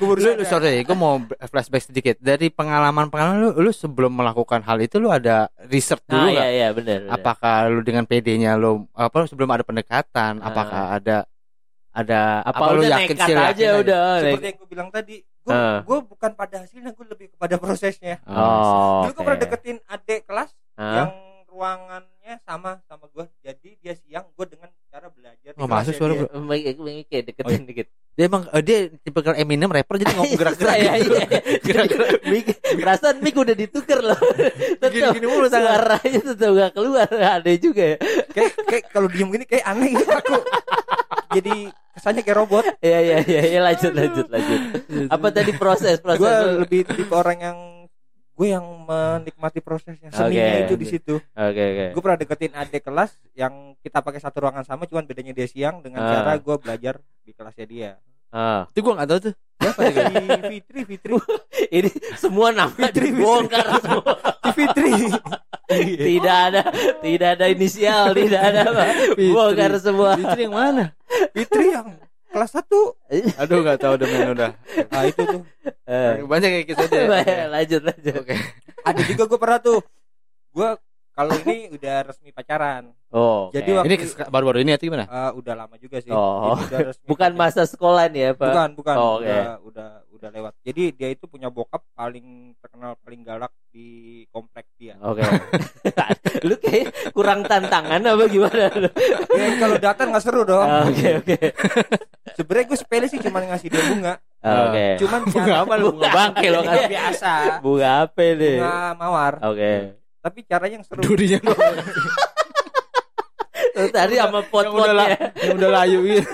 [0.00, 2.16] Lu, lu sorry, gue mau flashback sedikit.
[2.18, 6.50] Dari pengalaman-pengalaman lu, lu sebelum melakukan hal itu lu ada research ah dulu iya nggak?
[6.50, 6.98] iya benar.
[7.06, 7.14] benar.
[7.14, 10.40] Apakah lu dengan PD-nya lu apa sebelum ada pendekatan?
[10.40, 10.48] Ah.
[10.48, 11.16] Apakah ada
[11.90, 13.68] ada apa, lu udah yakin sih, aja aja?
[13.82, 14.02] udah.
[14.22, 15.82] Seperti yang gue bilang tadi, gue Ah.
[15.82, 18.22] gue bukan pada hasilnya, gue lebih kepada prosesnya.
[18.30, 19.02] Oh.
[19.04, 19.26] Dulu gue oke.
[19.26, 21.02] pernah deketin adik kelas Ah.
[21.02, 21.10] yang
[21.50, 23.26] ruangannya sama sama gue.
[23.42, 25.50] Jadi dia siang, gue dengan cara belajar.
[25.58, 26.78] Oh, masuk suara, baik,
[27.10, 27.88] kayak deketin dikit.
[28.18, 30.76] Dia emang eh, dia tipe Eminem rapper jadi ngomong gerak-gerak.
[30.76, 31.14] Iya, gitu.
[31.16, 31.26] iya.
[31.66, 32.10] Gerak-gerak.
[32.26, 32.46] Mik,
[32.82, 34.20] perasaan mic udah ditukar loh.
[34.80, 37.08] Tetap Gini-gini mulu suaranya tetap gak keluar.
[37.08, 37.96] Ada juga ya.
[38.30, 40.36] Kayak kayak kalau diem gini kayak aneh gitu aku.
[41.30, 41.54] Jadi
[41.94, 42.64] kesannya kayak robot.
[42.82, 44.60] Iya iya iya ya, lanjut lanjut lanjut.
[45.08, 46.20] Apa tadi proses proses?
[46.20, 46.34] Gue
[46.66, 47.58] lebih tipe orang yang
[48.40, 51.20] gue yang menikmati prosesnya seninya itu di situ.
[51.20, 51.86] Oke oke.
[51.92, 55.84] Gue pernah deketin adik kelas yang kita pakai satu ruangan sama, cuman bedanya dia siang
[55.84, 56.08] dengan Ah.
[56.08, 57.90] cara gue belajar di kelasnya dia.
[58.30, 59.34] Ah, Itu gua enggak tahu tuh.
[59.60, 60.04] Siapa sih?
[60.54, 61.12] Fitri, Fitri,
[61.76, 64.12] ini semua nama Fitri, dibongkar semua.
[64.56, 64.92] Fitri.
[66.08, 66.60] tidak ada
[67.02, 68.84] tidak ada inisial, tidak ada apa.
[69.18, 70.14] Bongkar semua.
[70.16, 70.84] Fitri yang mana?
[71.34, 71.86] Fitri yang
[72.30, 72.94] kelas satu.
[73.42, 74.50] Aduh enggak tahu udah main udah.
[74.90, 75.42] Nah itu tuh.
[75.86, 77.46] Eh, Banyak kayak gitu aja.
[77.54, 78.14] lanjut lanjut.
[78.22, 78.36] Oke.
[78.86, 79.80] Ada juga gue pernah tuh.
[80.50, 80.68] Gue
[81.20, 82.82] kalau ini udah resmi pacaran.
[83.10, 83.50] Oh.
[83.50, 83.76] Jadi oke.
[83.76, 85.04] waktu- Ini baru-baru ini atau gimana?
[85.04, 86.08] Eh, udah lama juga sih.
[86.08, 86.56] Oh.
[86.56, 87.44] Jadi udah resmi bukan pacaran.
[87.44, 88.48] masa sekolah nih ya, Pak.
[88.48, 88.94] Bukan, bukan.
[88.96, 89.26] Oh, oke.
[89.26, 90.52] Udah udah udah lewat.
[90.62, 92.24] Jadi dia itu punya bokap paling
[92.56, 93.88] terkenal paling galak di
[94.28, 94.96] komplek dia.
[94.98, 95.20] Oke.
[96.46, 98.88] lu kayak kurang tantangan apa gimana lu?
[99.40, 100.62] Ya, kalau datang nggak seru dong.
[100.62, 101.36] Ah, Oke oke.
[102.36, 104.14] Sebenarnya gue sepele sih cuma ngasih dia bunga.
[104.40, 104.86] Ah, Oke.
[104.96, 105.86] Cuman Bunga apa lu?
[105.92, 106.72] Bunga bangke lo kan.
[106.72, 107.32] Bunga biasa.
[107.60, 108.56] Bunga apa nih?
[108.56, 109.34] Bunga mawar.
[109.42, 109.72] Oke.
[110.20, 111.00] Tapi caranya yang seru.
[111.00, 111.40] Durinya
[113.80, 116.28] tadi sama pot-potnya yang udah layu gitu.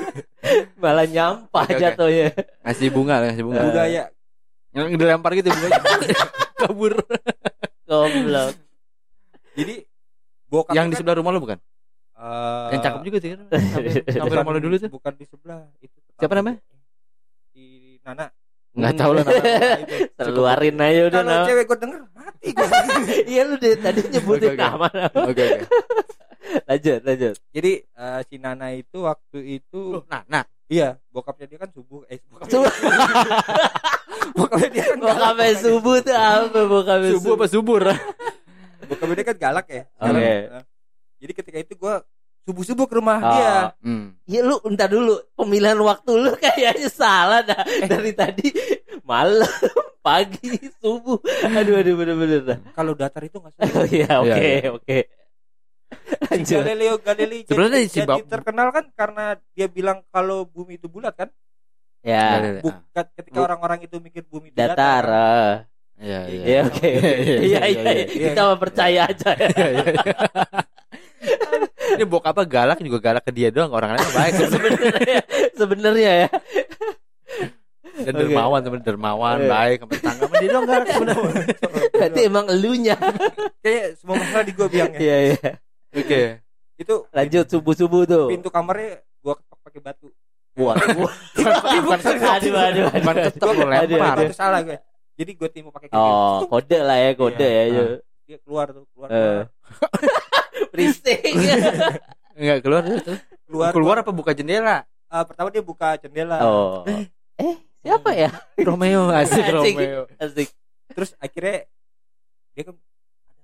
[0.83, 1.79] malah nyampah oke.
[1.79, 2.35] jatuhnya.
[2.66, 3.62] Ngasih bunga, ngasih bunga.
[3.62, 4.03] budaya.
[4.75, 5.79] Yang dilempar gitu bunganya.
[6.61, 6.92] Kabur.
[7.87, 8.55] Goblok.
[9.55, 9.75] Jadi
[10.51, 11.59] bokap Yang di sebelah rumah lu bukan?
[12.16, 13.40] Eh, Yang cakep juga sih kan.
[13.46, 14.90] Sampai sampai rumah lu dulu tuh.
[14.90, 15.99] Bukan di sebelah itu.
[16.18, 16.59] Siapa namanya?
[17.55, 18.27] Di Nana.
[18.76, 19.60] Enggak tahu lah namanya.
[19.80, 19.96] Itu.
[20.28, 22.68] Keluarin aja udah Kalau cewek gue denger mati gue.
[23.32, 24.58] Iya lu dari tadi nyebutin oke.
[24.58, 24.88] nama.
[25.24, 25.66] Oke oke.
[26.68, 27.34] Lanjut lanjut.
[27.50, 30.44] Jadi eh, si Nana itu waktu itu Nah, nah.
[30.66, 32.72] iya bokapnya dia kan subuh eh bokapnya, Subuh.
[34.32, 35.16] bokapnya dia kan galak.
[35.26, 37.80] Bokapnya subuh tuh apa bokapnya Subuh apa subur?
[38.84, 39.82] bokapnya dia kan galak ya.
[39.96, 40.30] Oke.
[40.46, 40.64] Nah,
[41.16, 41.94] Jadi ketika itu gue
[42.46, 43.26] subuh subuh ke rumah Ah.
[43.28, 43.54] dia.
[43.82, 44.14] Hmm.
[44.24, 48.46] Ya lu entar dulu pemilihan waktu lu kayaknya salah dah dari tadi
[49.02, 49.50] malam
[50.00, 53.87] pagi subuh aduh aduh bener-bener dah Kalau datar itu nggak oh subuh.
[53.88, 54.98] iya oke Iya, oke
[56.06, 60.74] Si lanjut Galileo Galilei jadi, Sebenarnya jadi Bab- terkenal kan karena dia bilang kalau bumi
[60.76, 61.30] itu bulat kan.
[62.00, 65.11] ya Bukan ketika Bu- orang-orang itu mikir bumi itu datar kan.
[65.11, 65.54] ah.
[65.96, 66.42] Iya, iya.
[66.44, 68.06] ya oke Iya, iya, iya iya, iya iya, iya.
[68.28, 69.85] kita percaya aja ya Iya, iya,
[71.96, 74.32] Ini bokapnya galak juga galak ke dia doang, orang lain baik.
[74.52, 75.20] sebenarnya
[75.52, 76.28] sebenarnya ya
[77.96, 78.20] Dan Oke.
[78.22, 79.48] dermawan temen dermawan, Iya.
[79.48, 81.44] baik sampai tetangga sama dia doang galak sebenarnya.
[81.90, 82.96] berarti emang elunya
[83.59, 84.98] Kayak semua masalah di gue bilangnya.
[85.00, 85.50] iya iya
[85.90, 86.20] Oke.
[86.76, 90.09] Itu lanjut subuh subuh tuh pintu kamarnya gue ketok pakai batu.
[90.52, 90.76] buat
[91.85, 94.16] Bukan aduh aduh bukan ketok Aduh, lempar.
[94.22, 94.76] Itu salah gue.
[95.16, 97.64] Jadi gue timu pakai oh kode lah ya kode Iya.
[97.72, 97.82] ya
[98.24, 99.16] dia keluar tuh keluar Eh.
[99.16, 99.48] keluar,
[100.72, 101.20] Berisik.
[102.38, 103.16] Enggak keluar tuh.
[103.46, 104.85] keluar, Keluar apa buka jendela?
[105.07, 106.83] Ah, pertama dia buka jendela oh.
[107.37, 108.29] Eh, siapa ya?
[108.68, 109.55] Romeo asik Asik.
[109.76, 110.02] Romeo.
[110.16, 110.48] Asik.
[110.88, 111.64] terus akhirnya
[112.52, 113.42] dia kan ada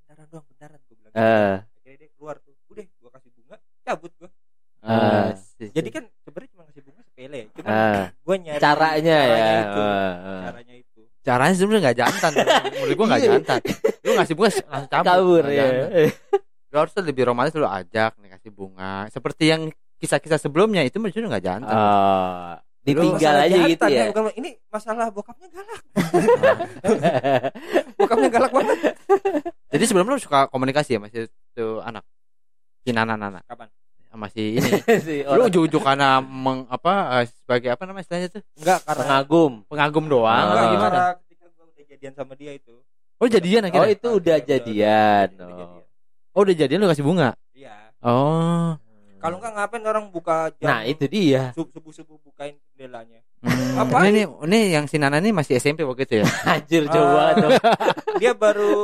[0.00, 1.54] bentaran doang bentaran gue bilang Eh.
[1.76, 4.30] akhirnya dia keluar tuh udah gue kasih bunga cabut gue
[4.78, 5.32] Ah.
[5.32, 5.70] Asik.
[5.72, 8.04] jadi kan sebenarnya cuma kasih bunga sepele cuma Ah.
[8.10, 9.46] gue nyari Caranya, ya.
[9.60, 10.40] itu Ah, ah.
[10.46, 10.87] caranya itu
[11.28, 12.30] caranya sebenarnya nggak jantan.
[12.72, 13.28] Menurut gua nggak Iya.
[13.30, 13.60] jantan.
[14.00, 15.04] Lu ngasih bunga langsung cabut.
[15.04, 15.64] Kabur ya.
[16.68, 19.06] Lu harusnya lebih romantis lu ajak nih kasih bunga.
[19.08, 21.68] Seperti yang kisah-kisah sebelumnya itu menurut nggak jantan.
[21.68, 22.54] Oh.
[22.78, 24.04] Ditinggal aja gitu jantan ya.
[24.08, 25.82] bukan- ini masalah bokapnya galak
[27.98, 28.78] bokapnya galak banget
[29.68, 32.02] Jadi sebelumnya lu suka komunikasi ya masih itu anak
[32.80, 33.68] si Nana Nana kapan
[34.08, 34.70] sama si ini.
[35.06, 39.52] si lu ujuk-ujuk karena meng, apa eh, sebagai apa namanya istilahnya tuh enggak karena pengagum.
[39.66, 40.26] pengagum doang.
[40.26, 40.44] Ah.
[40.46, 40.88] enggak gimana?
[40.88, 42.74] karena ketika gue udah jadian sama dia itu
[43.18, 43.90] Oh jadian Oh, akhirnya.
[43.92, 45.28] itu udah jadian.
[45.32, 45.58] Udah Oh.
[45.58, 45.84] jadian.
[46.30, 47.30] Oh udah jadian lu kasih bunga.
[47.52, 48.72] iya Oh.
[49.18, 51.50] kalau enggak ngapain orang buka jam Nah, itu dia.
[51.52, 53.78] subuh subuh bukain jendelanya Hmm.
[53.78, 54.02] Apa?
[54.02, 56.26] Ini, ini ini yang si Nana ini masih SMP waktu itu ya.
[56.52, 56.90] Anjir Ah.
[56.90, 57.50] coba tuh.
[58.18, 58.74] dia baru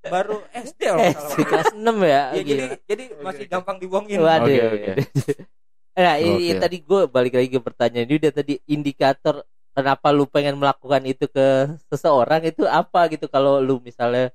[0.00, 2.22] baru SD si salah kelas 6 ya.
[2.32, 4.48] ya, jadi jadi masih gampang dibohongin Waduh.
[4.48, 4.92] Oke, oke.
[5.90, 6.60] Nah, ini Gokil.
[6.62, 9.44] tadi gue balik lagi ke pertanyaan ini udah tadi indikator
[9.76, 14.32] kenapa lu pengen melakukan itu ke seseorang itu apa gitu kalau lu misalnya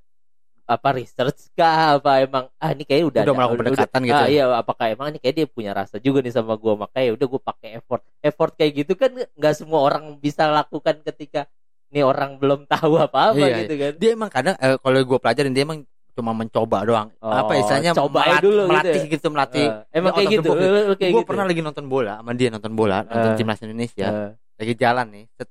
[0.66, 4.26] apa research kah apa emang ah ini kayak udah Udah ada- melakukan pendekatan gitu ah,
[4.26, 4.30] ya?
[4.30, 7.42] iya apakah emang ini kayak dia punya rasa juga nih sama gua makanya udah gue
[7.42, 11.46] pakai effort effort kayak gitu kan nggak semua orang bisa lakukan ketika
[11.88, 15.20] nih orang belum tahu apa apa Iya, gitu kan Dia emang kadang eh, kalau gue
[15.20, 15.80] pelajarin dia emang
[16.12, 17.08] cuma mencoba doang.
[17.20, 19.12] Oh, apa istilahnya coba melat- dulu gitu melatih ya?
[19.12, 19.66] gitu, melatih.
[19.68, 20.50] Eh, emang kayak gitu
[20.96, 23.38] kayak gue gitu pernah lagi nonton bola sama dia nonton bola nonton Eh.
[23.38, 25.50] timnas Indonesia Eh, lagi jalan nih set,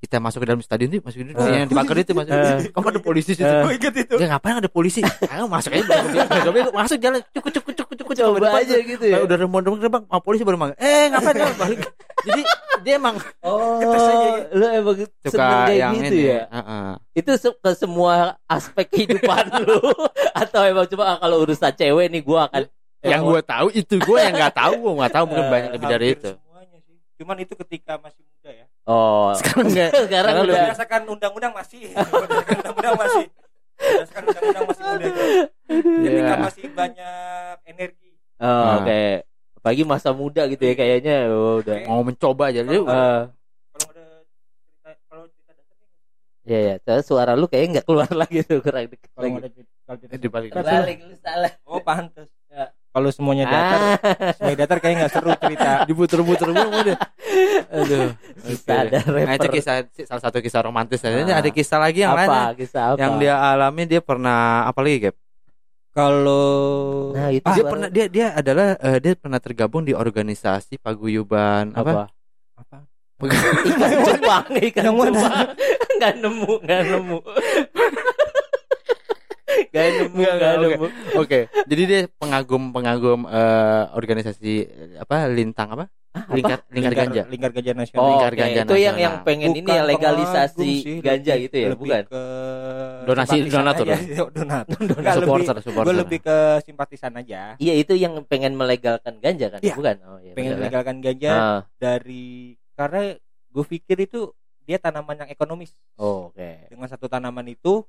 [0.00, 1.60] kita masuk ke dalam stadion nih masuk ke Eh.
[1.60, 2.72] yang dibakar itu masuk Eh.
[2.72, 3.44] kamu ada polisi situ.
[3.44, 3.60] Eh.
[3.60, 4.14] gue inget itu.
[4.16, 5.04] Ya ngapain ada polisi?
[5.28, 5.84] Ayo masuk aja.
[6.72, 7.20] Masuk jalan.
[7.30, 9.20] Cukup cukup cukup cukup coba aja gitu ya.
[9.20, 10.80] Nah, udah remon remon gerbang mau polisi baru manggil.
[10.80, 11.36] Eh ngapain?
[11.36, 11.80] Dia balik.
[12.20, 12.42] Jadi
[12.80, 14.56] dia emang oh gitu.
[14.56, 16.40] lu emang seneng suka kayak yang gitu ya?
[16.48, 16.84] Heeh.
[17.14, 18.14] itu ke semua
[18.46, 19.84] aspek kehidupan lu.
[20.32, 22.64] Atau emang cuma ah, kalau urusan cewek nih gua akan
[23.00, 26.06] yang gue tahu itu gue yang nggak tahu gue nggak tahu mungkin banyak lebih dari
[26.14, 26.30] itu.
[26.30, 26.96] semuanya sih.
[27.16, 29.30] Cuman itu ketika masih muda ya oh.
[29.34, 29.90] Sekarang enggak.
[29.94, 31.80] Sekarang Sekarang udah berdasarkan undang-undang masih.
[32.12, 33.24] Berdasarkan undang-undang masih.
[33.76, 35.22] Berdasarkan undang-undang masih muda itu.
[36.00, 36.36] Ketika Iya.
[36.38, 38.10] masih banyak energi.
[38.36, 38.74] Oh, Nah.
[38.78, 39.02] oke.
[39.60, 41.16] Pagi masa muda gitu ya kayaknya.
[41.28, 41.76] Oh, udah.
[41.84, 42.60] Mau mencoba aja.
[42.62, 44.04] Dia Eh, Eh, kalau ada
[44.64, 45.88] cerita kalau cerita dasarnya
[46.42, 49.36] ya ya soalnya suara lu kayaknya nggak keluar lagi tuh kurang kalau lagi.
[49.36, 50.50] ada cerita, kalau cerita di balik.
[50.54, 51.52] Balik lu salah.
[51.62, 52.26] Oh pantes.
[52.26, 52.39] Ya.
[52.90, 53.94] Kalau semuanya datar ah.
[54.34, 55.70] semuanya datar kayaknya nggak seru cerita.
[55.88, 56.98] Diputer-puter mulu udah
[57.70, 58.10] aduh
[58.42, 58.66] Oke.
[58.66, 59.74] ada Nah, itu kisah
[60.04, 60.98] salah satu kisah romantis.
[61.00, 61.38] Nah, ini Ah.
[61.38, 62.98] ada kisah lagi yang lain apa ya, kisah apa?
[62.98, 65.16] Yang dia alami dia pernah apa lagi Gap?
[65.90, 70.78] kalau nah itu dia suara- pernah dia dia adalah eh, dia pernah tergabung di organisasi
[70.78, 72.06] paguyuban apa?
[72.54, 72.78] apa?
[73.20, 75.46] Ikan cupang ikan cupang.
[76.00, 77.18] Nggak nemu nggak nemu
[79.66, 80.62] nggak nemu nggak oke.
[80.64, 80.86] nemu
[81.16, 85.86] Oke, jadi dia pengagum pengagum eh, organisasi eh, apa lintang apa?
[86.28, 87.22] Lingkar lingkar ganja.
[87.24, 88.98] lingkar ganja nasional Oh, Lingkar ganja itu yang nasional.
[88.98, 92.02] yang pengen ini Bukan ya legalisasi sih, ganja lebih- gitu ya, lebih bukan?
[92.04, 92.22] ke
[93.00, 93.86] Donasi, donatur.
[93.86, 93.96] aja.
[94.36, 95.86] donatur Nggak, supporter, lebih, supporter.
[95.86, 99.74] gue lebih ke simpatisan aja Iya itu yang pengen melegalkan ganja kan, Iya.
[99.74, 99.96] bukan?
[100.04, 100.34] Oh iya.
[100.34, 102.26] pengen melegalkan ganja Ah, dari
[102.74, 103.14] karena
[103.48, 106.66] gue pikir itu dia tanaman yang ekonomis oh, Oke.
[106.66, 107.86] dengan satu tanaman itu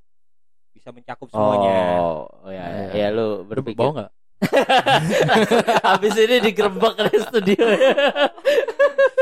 [0.72, 3.78] bisa mencakup semuanya Oh, oh ya, ya, ya lu Lu berpikir.
[3.78, 4.10] Bau nggak?
[5.88, 7.64] Habis ini digerebek dari studio.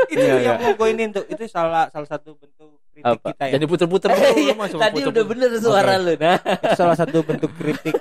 [0.07, 0.67] itu Iya, yang iya.
[0.67, 3.31] mau gue ini tuh itu salah salah satu bentuk kritik Apa?
[3.31, 5.07] kita ya Jadi puter-puter Eh, iya, Tadi puter-puter.
[5.07, 6.13] udah bener suara lu.
[6.13, 7.95] Nah, itu salah satu bentuk kritik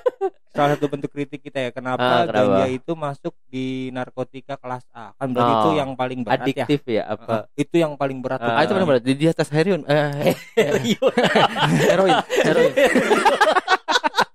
[0.50, 2.34] salah satu bentuk kritik kita ya kenapa, Ah, kenapa?
[2.58, 5.58] ganja itu masuk di narkotika kelas A kan berarti Oh.
[5.62, 7.30] itu yang paling berat ya adiktif ya apa?
[7.30, 8.42] Ah, itu yang paling berat.
[8.42, 10.34] Ah, itu benar benar di, di atas heroin eh
[11.86, 12.72] heroin, heroin.
[12.74, 14.29] sama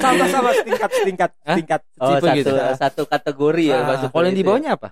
[0.00, 2.52] sama setingkat setingkat setingkat Oh, satu, gitu.
[2.74, 4.48] satu kategori ya Ah, masuk Kalau yang di itu ya.
[4.48, 4.88] bawahnya apa?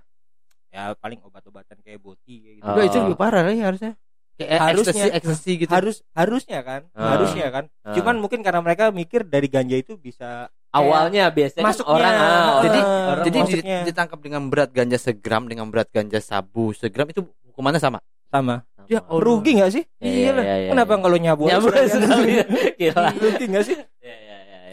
[0.69, 2.71] ya paling obat-obatan kayak boti kayak gitu Oh.
[2.71, 3.93] Enggak, itu lebih parah lagi harusnya.
[4.37, 4.93] Kayak Harusnya.
[4.95, 5.71] ekstasi, ekstasi gitu.
[5.73, 7.11] harus harusnya kan Ah.
[7.11, 7.91] harusnya kan Ah.
[7.91, 12.61] cuman mungkin karena mereka mikir dari ganja itu bisa awalnya biasanya kan masuknya orang ah,
[12.61, 13.79] Jadi- orang Jadi maksudnya.
[13.83, 17.99] ditangkap dengan berat ganja segram dengan berat ganja sabu segram itu hukumannya sama.
[18.29, 21.03] sama Ya, Oh, rugi nggak sih Iya, iya lah iya, iya, kenapa iya.
[21.03, 22.33] kalau nyabu Ya, sekali.
[22.81, 23.05] Gila.
[23.13, 24.28] rugi nggak sih Ya, ya,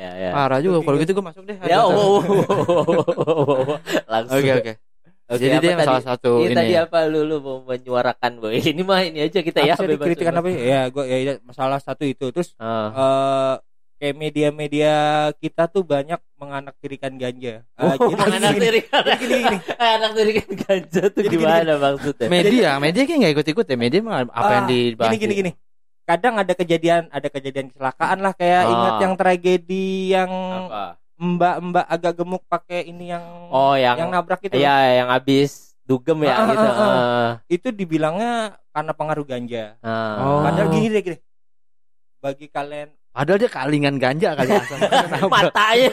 [0.06, 0.32] ya, ya, ya.
[0.32, 1.58] Parah juga kalau gitu gue masuk deh.
[1.60, 3.78] Ya, wow, wow, wow, wow, wow.
[4.06, 4.38] langsung.
[4.38, 4.74] Oke oke.
[5.26, 5.88] Oke, Jadi apa dia tadi?
[5.90, 6.54] salah satu ini.
[6.54, 6.86] tadi ya.
[6.86, 10.06] apa lu lu mau menyuarakan boy ini mah ini aja kita ya Apa sih bebas,
[10.06, 10.58] kritikan apa ya?
[10.62, 12.30] Ya, gua ya, ya, masalah satu itu.
[12.30, 12.94] Terus Ah.
[12.94, 13.54] eh
[13.96, 14.94] kayak media-media
[15.42, 17.66] kita tuh banyak menganaktirikan ganja.
[17.74, 18.52] Ah, Oh, jadi anak
[20.14, 23.78] gini, ganja tuh Jadi gini, gimana maksudnya Media, media kayak nggak ikut-ikut ya.
[23.82, 25.10] Media mah apa yang Ah, dibahas?
[25.10, 25.52] Gini, gini, gini.
[26.06, 28.70] Kadang ada kejadian, ada kejadian kecelakaan lah kayak Ah.
[28.70, 30.30] ingat yang tragedi yang
[31.16, 34.54] mbak-mbak agak gemuk pakai ini yang oh yang yang nabrak itu.
[34.54, 36.86] ya yang habis dugem ya Ah, gitu ah, ah.
[36.86, 37.30] Ah.
[37.48, 38.34] Itu dibilangnya
[38.70, 39.80] karena pengaruh ganja.
[39.80, 40.22] Ah.
[40.22, 40.42] Oh.
[40.44, 41.18] Padahal gini deh, gini.
[42.20, 44.78] Bagi kalian Padahal dia kalingan ganja kali asal.
[45.34, 45.90] matanya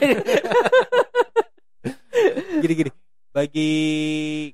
[2.58, 2.90] gini gini
[3.30, 3.70] bagi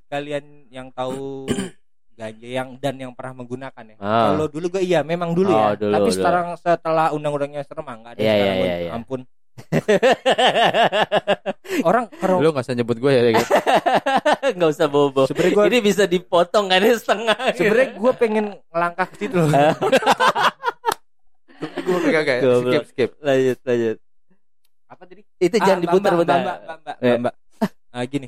[0.07, 1.49] kalian yang tahu
[2.19, 4.29] ganja yang dan yang pernah menggunakan ya Ah.
[4.29, 6.17] kalau dulu gue iya memang dulu Oh, ya dulu, tapi dulu.
[6.19, 8.65] sekarang setelah undang-undangnya serem ah, nggak ada Iya, sekarang iya, pun.
[8.65, 8.91] iya, iya.
[8.93, 9.21] ampun
[11.85, 13.45] orang kalau Lu nggak usah nyebut gue ya gitu.
[14.57, 19.15] nggak usah bobo sebenarnya gue ini bisa dipotong kan setengah sebenarnya gue pengen ngelangkah ke
[19.17, 19.51] situ loh
[21.59, 23.11] gue pegang kayak skip skip.
[23.19, 23.97] lanjut lanjut
[24.89, 27.17] apa tadi itu Ah, jangan diputar mbak, putar mbak, mbak, mbak, Eh.
[27.19, 27.35] mbak, mbak.
[27.91, 28.27] Ah, gini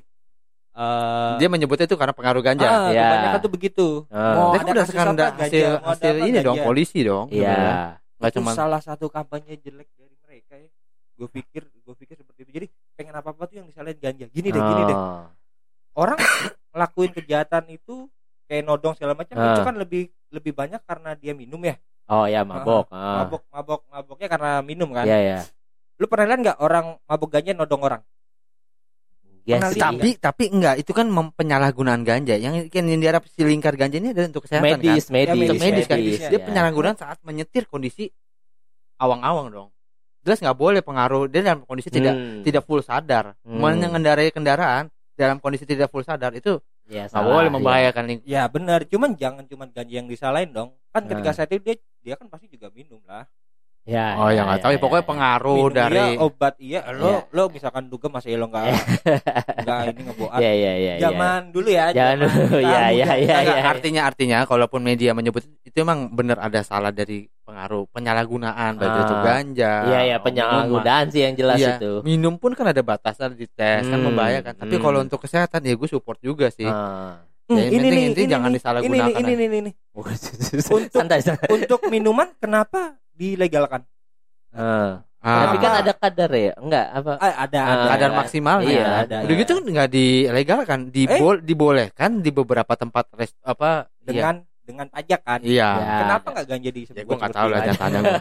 [0.80, 2.64] Eh, Dia menyebutnya itu karena pengaruh ganja.
[2.64, 3.04] ah, Ya.
[3.04, 4.32] kebanyakan tuh begitu Ah.
[4.32, 6.66] mau ada udah sekarang ganja, hasil mau hasil ini dong ganja.
[6.66, 7.26] polisi dong.
[7.28, 10.68] iya Nggak itu cuma salah satu kampanye jelek dari mereka ya
[11.14, 14.48] gue pikir gue pikir seperti itu jadi pengen apa apa tuh yang disalahin ganja gini
[14.48, 15.28] deh gini deh Oh.
[15.98, 16.16] orang
[16.70, 18.08] ngelakuin kejahatan itu
[18.46, 19.52] kayak nodong segala macam Ah.
[19.52, 23.20] itu kan lebih lebih banyak karena dia minum ya oh ya mabok Ah.
[23.20, 25.40] mabok mabok maboknya karena minum kan iya ya
[25.96, 28.00] lu pernah lihat nggak orang mabok ganja nodong orang
[29.50, 29.74] Iya sih.
[29.74, 32.34] lihat tapi tapi enggak itu kan penyalahgunaan ganja.
[32.34, 35.14] Yang kan yang diharap si lingkar ganja ini adalah untuk kesehatan medis kan?
[35.14, 35.98] Medis untuk medis kan?
[35.98, 36.40] medis, dia ya.
[36.40, 38.08] penyalahgunaan saat menyetir kondisi
[38.96, 39.68] awang-awang dong.
[40.20, 41.26] Jelas nggak boleh pengaruh.
[41.26, 42.42] Dia dalam kondisi tidak Hmm.
[42.44, 43.34] tidak full sadar.
[43.42, 43.58] Hmm.
[43.58, 48.84] mengendarai kendaraan dalam kondisi tidak full sadar itu ya, nggak boleh membahayakan lingkungan ya benar.
[48.84, 50.76] Cuman jangan cuman ganja yang disalahin dong.
[50.92, 51.36] Kan ketika Ah.
[51.36, 53.24] saya itu dia dia kan pasti juga minum lah
[53.82, 57.20] ya, oh ya nggak tahu ya, pokoknya pengaruh minum dari iya, obat iya lo Iya.
[57.32, 58.64] lo misalkan dugem masih lo nggak
[59.60, 60.94] nggak ini ngeboat ya ya ya ya.
[61.02, 63.64] zaman dulu ya Jangan dulu, ya, ya, ya, Enggak, ya.
[63.66, 69.10] artinya artinya kalaupun media menyebut itu emang benar ada salah dari pengaruh penyalahgunaan baik itu
[69.12, 69.22] Ah.
[69.24, 71.92] ganja Iya ya penyalahgunaan sih yang jelas Iya, itu.
[72.02, 74.82] minum pun kan ada batasan di tes kan Hmm, membahayakan tapi hmm.
[74.82, 77.26] kalau untuk kesehatan ya gue support juga sih Ah.
[77.50, 79.70] Hmm, Ya, yang penting intinya jangan disalahgunakan Ini, ini, ini, ini, ini.
[80.70, 81.10] Untuk.
[81.50, 83.84] Untuk minuman kenapa dilegalkan?
[84.50, 85.04] Ah.
[85.20, 85.44] Ah.
[85.44, 86.56] Tapi kan ada kadar ya?
[86.56, 87.12] Enggak apa?
[87.20, 87.86] Ah, ada, Ah, ada.
[87.92, 89.16] kadar Iya, maksimalnya iya, ada.
[89.20, 95.20] udah gitu nggak dilegalkan dibol dibolehkan di beberapa tempat rest apa iya dengan dengan pajak
[95.20, 95.40] kan?
[95.42, 95.96] iya Ya.
[96.00, 96.96] Kenapa nggak ganja disebut?
[96.96, 98.16] ya gue nggak tahu lah tanya gua.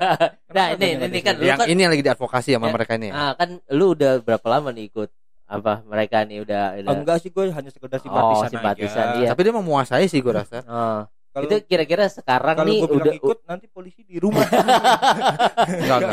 [0.50, 2.74] Nah, Kenapa ini ini kan lu yang kan ini yang lagi diadvokasi sama Ya.
[2.74, 5.10] mereka ini ah, kan lu udah berapa lama nih ikut
[5.48, 9.18] apa mereka nih udah, udah Oh, enggak sih gue hanya sekedar Oh, simpatisan, simpatisan, aja.
[9.18, 9.28] iya.
[9.32, 11.08] tapi dia mau menguasai sih gue rasa Oh,
[11.40, 14.44] Kalau itu kira-kira sekarang kalau nih bilang udah ikut nanti polisi di rumah.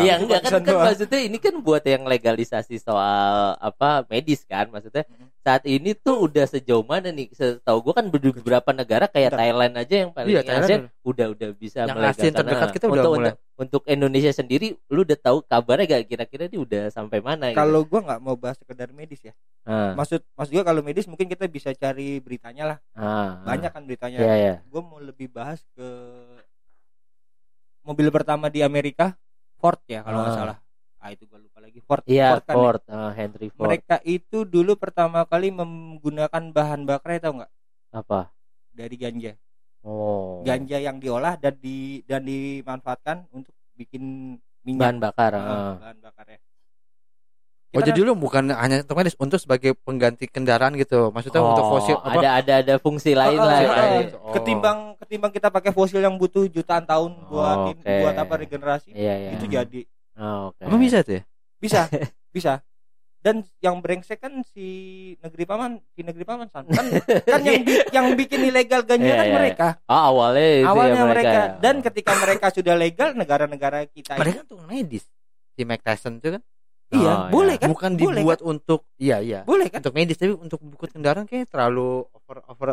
[0.07, 5.03] Iya enggak kan, kan maksudnya ini kan buat yang legalisasi soal apa medis kan maksudnya.
[5.47, 9.41] Saat ini tuh udah sejauh mana nih setahu gua kan beberapa negara kayak Bentar.
[9.41, 11.99] Thailand aja yang paling Iya, ASEAN udah udah bisa Yang.
[12.03, 13.31] ASEAN terdekat Nah, kita udah untuk, mulai.
[13.31, 17.57] untuk untuk Indonesia sendiri lu udah tahu kabarnya gak kira-kira ini udah sampai mana gitu?
[17.57, 19.33] kalau gue nggak mau bahas sekedar medis ya.
[19.63, 22.79] Ah, Maksud maksud gue kalau medis mungkin kita bisa cari beritanya lah.
[22.93, 24.19] ah, Banyak kan beritanya.
[24.19, 24.55] Iya ya.
[24.67, 25.87] Gue mau lebih bahas ke
[27.83, 29.15] mobil pertama di Amerika
[29.57, 30.39] Ford ya kalau nggak Ah.
[30.43, 30.57] salah.
[31.07, 32.03] Ah itu gue lupa lagi Ford.
[32.03, 32.55] Iya kan ya.
[32.59, 33.71] Ford, ah, Henry Ford.
[33.71, 37.51] Mereka itu dulu pertama kali menggunakan bahan bakar tau nggak?
[37.95, 38.35] Apa?
[38.75, 39.39] Dari ganja.
[39.87, 40.43] Oh.
[40.43, 44.35] Ganja yang diolah dan di dan dimanfaatkan untuk bikin
[44.67, 44.83] minyak.
[44.83, 45.31] bahan bakar.
[45.33, 45.79] Ah.
[45.79, 46.39] bahan bakar ya.
[47.71, 51.97] Oh jadi lu bukan hanya medis untuk sebagai pengganti kendaraan gitu maksudnya Oh, untuk fosil
[52.01, 53.71] apa ada ada ada fungsi lain Ah, lah ya.
[54.17, 54.33] Oh.
[54.33, 57.85] ketimbang ketimbang kita pakai fosil yang butuh jutaan tahun buat Oh, oke.
[58.01, 59.31] buat apa regenerasi Iya iya.
[59.37, 59.81] itu jadi
[60.17, 60.61] Oh, oke.
[60.61, 61.23] Emang bisa tuh ya?
[61.57, 61.89] bisa
[62.37, 62.61] bisa
[63.17, 64.67] dan yang brengsek kan si
[65.19, 66.63] negeri paman si negeri paman San.
[66.65, 66.85] kan
[67.27, 69.35] kan yang bi- yang bikin ilegal ganja Iya, kan iya.
[69.35, 71.45] mereka Oh, awalnya itu awalnya ya mereka, ya.
[71.59, 75.03] dan ketika mereka sudah legal negara-negara kita Mereka tuh medis.
[75.53, 76.43] Si Mike Tyson tuh kan
[76.89, 78.47] iya Oh, boleh kan bukan boleh dibuat kan?
[78.49, 79.41] untuk iya iya.
[79.43, 82.69] boleh kan Untuk medis tapi untuk buku kendaraan kayak terlalu over over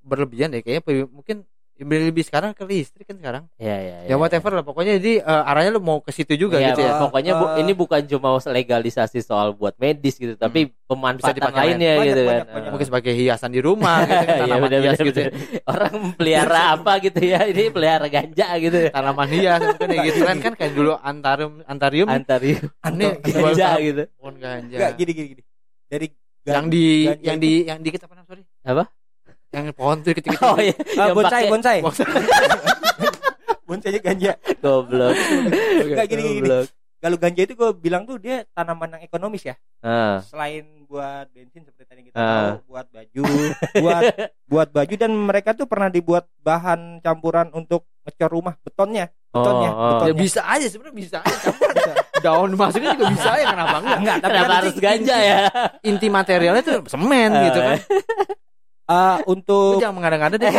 [0.00, 1.42] berlebihan deh kayaknya mungkin
[1.74, 3.44] lebih lebih sekarang ke listrik kan sekarang.
[3.56, 3.96] Iya iya.
[4.06, 6.92] Ya whatever lah pokoknya jadi eh, arahnya lu mau ke situ juga Iya, gitu ya.
[6.98, 11.92] Pokoknya bu- Eh, ini bukan cuma legalisasi soal buat medis gitu, tapi pemanfaatan dipakai lainnya
[11.92, 12.04] lain.
[12.04, 12.30] gitu Banyak, kan.
[12.30, 12.70] banyak, banyak.
[12.70, 15.18] Mungkin sebagai hiasan di rumah gitu kan, Iya, tanaman bener, hias bener, gitu.
[15.18, 15.26] ya.
[15.26, 15.62] bener.
[15.66, 17.40] Orang pelihara apa gitu ya?
[17.44, 18.78] Ini pelihara ganja gitu.
[18.88, 22.64] Tanaman hias kan ya gitu kan kan kayak dulu antarium antarium Antarium
[23.26, 24.02] jual ganja gitu.
[24.14, 24.76] pohon ganja.
[24.78, 25.42] Enggak gini gini gini.
[25.84, 26.06] Dari
[26.44, 26.84] yang di
[27.18, 28.84] yang di yang dikit apa namanya sorry Apa?
[29.54, 31.78] Yang pohon tuh kecil Oh iya, Ah, yang bonsai, bonsai.
[33.64, 33.96] Bonsai.
[33.96, 34.32] Ganja.
[34.60, 35.16] goblok.
[35.80, 36.48] Enggak gini gini.
[36.98, 39.56] Kalau ganja itu gue bilang tuh dia tanaman yang ekonomis ya.
[39.78, 42.28] Ah, Selain buat bensin seperti tadi yang kita Ah.
[42.54, 43.24] tahu, buat baju,
[43.74, 44.02] buat
[44.52, 49.12] buat baju dan mereka tuh pernah dibuat bahan campuran untuk ngecor rumah betonnya.
[49.30, 49.88] Betonnya, Oh, oh.
[49.96, 50.06] beton.
[50.06, 51.74] ya bisa aja sebenarnya bisa aja campuran
[52.22, 55.36] daun masukin juga bisa ya kenapa enggak Enggak, tapi Kenapa kan harus inti- ganja ya?
[55.82, 57.78] inti materialnya tuh semen gitu kan
[59.24, 60.52] Lu untuk jangan mengada-ngada deh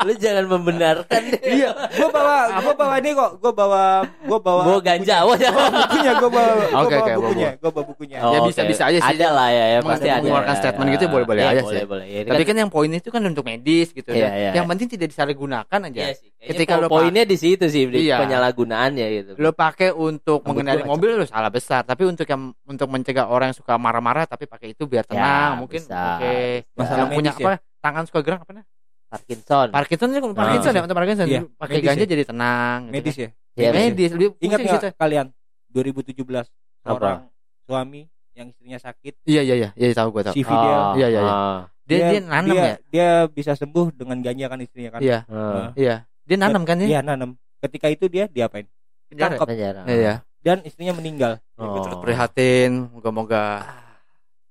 [0.00, 1.40] Lu jangan membenarkan deh.
[1.44, 5.70] iya, gue bawa gue bawa ini kok, gue bawa gue bawa Bawa ganja, wah jangan.
[5.70, 8.16] bukunya, gue bawa, gua Oke, bawa oke, bawa, bukunya, gue bawa bukunya.
[8.20, 9.10] Ya, bisa- bisa aja sih.
[9.10, 10.94] Ada lah ya, ya pasti ada mengeluarkan ya, statement ya.
[10.94, 11.86] gitu boleh-boleh Iya, aja boleh, sih.
[11.86, 14.28] Boleh, Ya, tapi kan- kan yang poin itu kan untuk medis gitu Iya, ya.
[14.34, 14.50] iya.
[14.54, 18.20] yang penting tidak disalahgunakan aja Iya Ketika lu poinnya di situ sih, di Iya.
[18.20, 19.32] penyalahgunaannya gitu.
[19.34, 20.52] lo pakai untuk gua
[20.84, 24.72] mobil lo salah besar tapi untuk yang untuk mencegah orang yang suka marah-marah tapi pakai
[24.72, 26.20] itu biar tenang Ya, mungkin bisa.
[26.20, 26.36] oke
[26.74, 27.40] Masalah yang punya ya?
[27.40, 28.68] apa tangan suka gerak apa namanya
[29.14, 29.66] Parkinson.
[29.70, 30.76] Parkinson itu Parkinson Ah.
[30.76, 32.10] ya untuk Parkinson Iya, pakai medis ganja ya.
[32.10, 33.22] jadi tenang gitu Medis kan.
[33.22, 33.30] ya.
[33.54, 34.98] Iya, medis lebih Ingat pusing nggak gitu.
[34.98, 35.26] kalian
[35.70, 36.46] 2017 Apa?
[36.84, 37.20] seorang
[37.64, 41.06] suami yang istrinya sakit iya iya iya iya tahu gue tahu CV dia, Ah, Iya,
[41.08, 41.32] iya, iya.
[41.32, 45.18] ah, dia dia nanam dia, ya dia bisa sembuh dengan ganja kan istrinya kan iya
[45.26, 45.70] ah.
[45.74, 48.66] iya dia nanam kan ya Iya nanam ketika itu dia diapain
[49.06, 49.46] Penjara ya?
[49.86, 51.78] iya iya dan istrinya meninggal Oh.
[51.80, 53.62] Turut prihatin moga-moga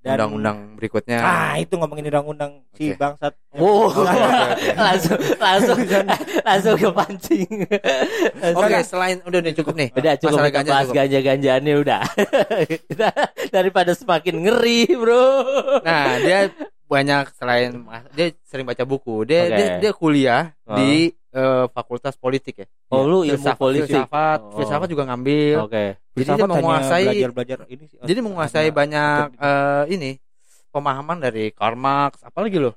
[0.03, 2.99] dan undang-undang berikutnya ah itu ngomongin undang-undang si Oke.
[2.99, 4.69] bangsat oke, oke.
[4.75, 5.77] langsung langsung
[6.47, 7.49] langsung ke pancing.
[8.57, 9.89] Oke, selain udah udah cukup nih.
[9.93, 12.01] Udah cukup Masalah ganja bahas ganja-ganjaannya udah.
[13.55, 15.27] daripada semakin ngeri, Bro.
[15.85, 16.39] Nah, dia
[16.89, 17.71] banyak selain
[18.13, 19.23] dia sering baca buku.
[19.25, 19.55] Dia Oke.
[19.55, 20.79] dia, dia kuliah Oh.
[20.79, 22.67] di eh, Fakultas Politik ya.
[22.87, 23.89] Oh, lu ilmu Filsafat- politik.
[23.89, 24.55] Filsafat, Oh.
[24.55, 25.55] filsafat juga ngambil.
[25.65, 25.85] Oke.
[26.13, 30.11] Jadi dia menguasai belajar belajar ini sih jadi menguasai banyak eh, ini
[30.69, 32.73] pemahaman dari Karl Marx, apalagi loh.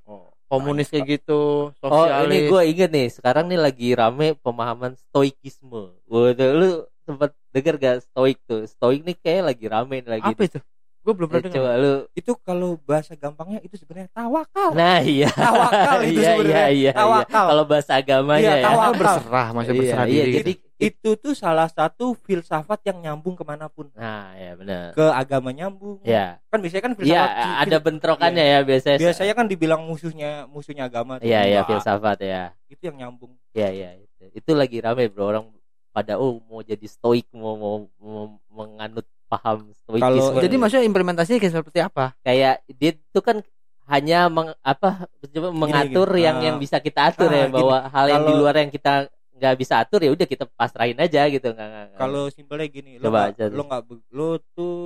[0.47, 2.29] Komunis kayak gitu, Oh, sosialis.
[2.29, 3.09] ini gue inget nih.
[3.11, 5.91] Sekarang nih lagi rame pemahaman stoikisme.
[6.07, 6.69] Waduh, lu
[7.03, 8.63] sempat denger gak stoik tuh?
[8.65, 10.23] Stoik nih kayak lagi rame nih lagi.
[10.29, 10.59] apa itu?
[11.07, 11.63] Gue belum pernah Eh, dengar.
[11.63, 11.95] coba lu.
[12.13, 15.31] itu kalau bahasa gampangnya itu sebenarnya tawakal Nah, iya.
[15.31, 16.43] Tawakal itu iya, sebenarnya.
[16.43, 16.93] iya, iya, iya.
[16.93, 17.45] Tawakal.
[17.47, 18.65] Kalau bahasa agamanya Iya, ya.
[18.67, 18.93] tawakal.
[18.99, 20.35] berserah, masih Iya, berserah iya, diri.
[20.35, 20.65] jadi gitu.
[20.79, 24.93] itu tuh salah satu filsafat yang nyambung ke mana pun Nah, ya benar.
[24.93, 26.43] ke agama nyambung Ya.
[26.45, 28.99] kan biasanya kan Iya, filsafat ada bentrokannya ya biasanya.
[28.99, 31.25] biasanya kan dibilang musuhnya musuhnya agama tuh.
[31.25, 32.51] Iya, iya, filsafat ya.
[32.67, 34.25] itu yang nyambung Iya, iya, itu.
[34.35, 35.31] Itu lagi rame, Bro.
[35.31, 35.45] Orang
[35.89, 39.71] pada oh mau jadi stoik, mau mau, mau menganut paham.
[39.87, 42.15] Kalau- Jadi maksudnya implementasinya kayak seperti apa?
[42.21, 43.43] kayak dia itu kan
[43.87, 46.23] hanya meng, apa coba mengatur gini.
[46.23, 46.45] yang Ah.
[46.45, 47.55] yang bisa kita atur Ah, ya gini.
[47.55, 51.23] bahwa hal yang di luar yang kita nggak bisa atur ya udah kita pasrahin aja
[51.27, 54.77] gitu nggak kalau simpelnya gini lo Coba nggak aja lo nggak lo tuh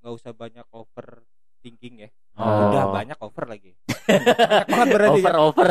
[0.00, 1.06] nggak usah banyak over
[1.58, 2.70] thinking ya Oh.
[2.70, 3.74] udah banyak over lagi
[4.08, 5.40] banyak banget berarti over ya.
[5.42, 5.70] over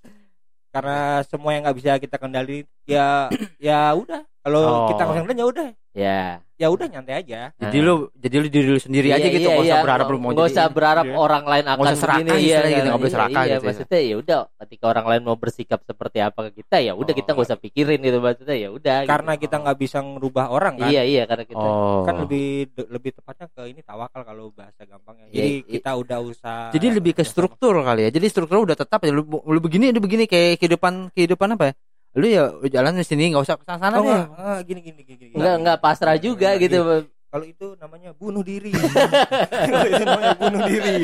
[0.72, 4.88] karena semua yang nggak bisa kita kendali ya ya udah kalau Oh.
[4.90, 6.20] kita kendali ya udah ya
[6.56, 9.50] ya udah nyantai aja Jadi lu jadi lu diri lu sendiri aja Iya, gitu, iya,
[9.50, 9.84] nggak usah iya.
[9.84, 11.16] berharap lu mau nggak jadi usah berharap Iya.
[11.16, 13.52] orang lain akan usah serakah begini istilahnya iya, gitu, nggak boleh iya, serakah iya, gitu
[13.52, 13.66] ya.
[13.68, 17.18] maksudnya ya udah ketika orang lain mau bersikap seperti apa ke kita ya udah Oh.
[17.18, 19.42] kita nggak usah pikirin gitu maksudnya ya udah karena gitu.
[19.44, 22.02] kita nggak bisa ngerubah orang kan iya iya karena kita Oh.
[22.02, 22.46] kan lebih
[22.88, 25.70] lebih tepatnya ke ini tawakal kalau bahasa gampangnya Iya, jadi iya.
[25.76, 28.10] kita udah usah Jadi lebih ke struktur kali ya.
[28.10, 29.10] Jadi struktur udah tetap ya.
[29.10, 31.74] Lu, lu begini, lu begini kayak kehidupan kehidupan apa ya?
[32.12, 34.12] Lu ya jalan di sini nggak usah ke sana oh, deh.
[34.12, 35.34] enggak, ah, gini gini gini, gini.
[35.34, 36.78] nggak nggak pasrah juga Nggak, gitu
[37.26, 40.94] kalau itu namanya bunuh diri kalau itu namanya bunuh diri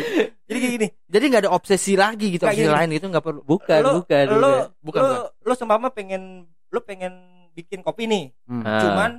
[0.45, 2.69] jadi kayak gini Jadi nggak ada obsesi lagi gitu, obsesi gini.
[2.69, 3.41] lain gitu nggak perlu.
[3.43, 4.53] bukan lo, bukan lo, bukan.
[4.85, 5.49] Bukan, lo, bukan.
[5.49, 7.13] lo seumpama pengen lo pengen
[7.53, 8.61] bikin kopi nih Hmm.
[8.61, 8.81] Ah.
[8.81, 9.11] cuman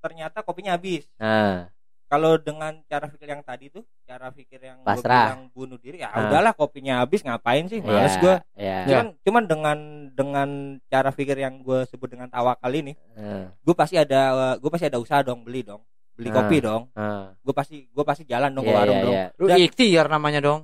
[0.00, 1.68] ternyata kopinya habis nah
[2.10, 5.30] kalau dengan cara pikir yang tadi tuh cara pikir yang Pasrah.
[5.30, 6.26] bilang bunuh diri ya Ah.
[6.26, 9.78] udahlah kopinya habis ngapain sih males ya, gua ya, cuman cuman dengan
[10.10, 10.48] dengan
[10.84, 14.20] cara pikir yang gue sebut dengan tawakal ini Ah, gue pasti ada
[14.56, 16.34] gue pasti ada usaha dong beli dong beli Ah.
[16.36, 17.30] kopi dong ah.
[17.32, 19.24] gue pasti gue pasti jalan dong ke Iya, warung iya, dong iya.
[19.32, 20.60] Lu Dan- ikhtiar namanya dong.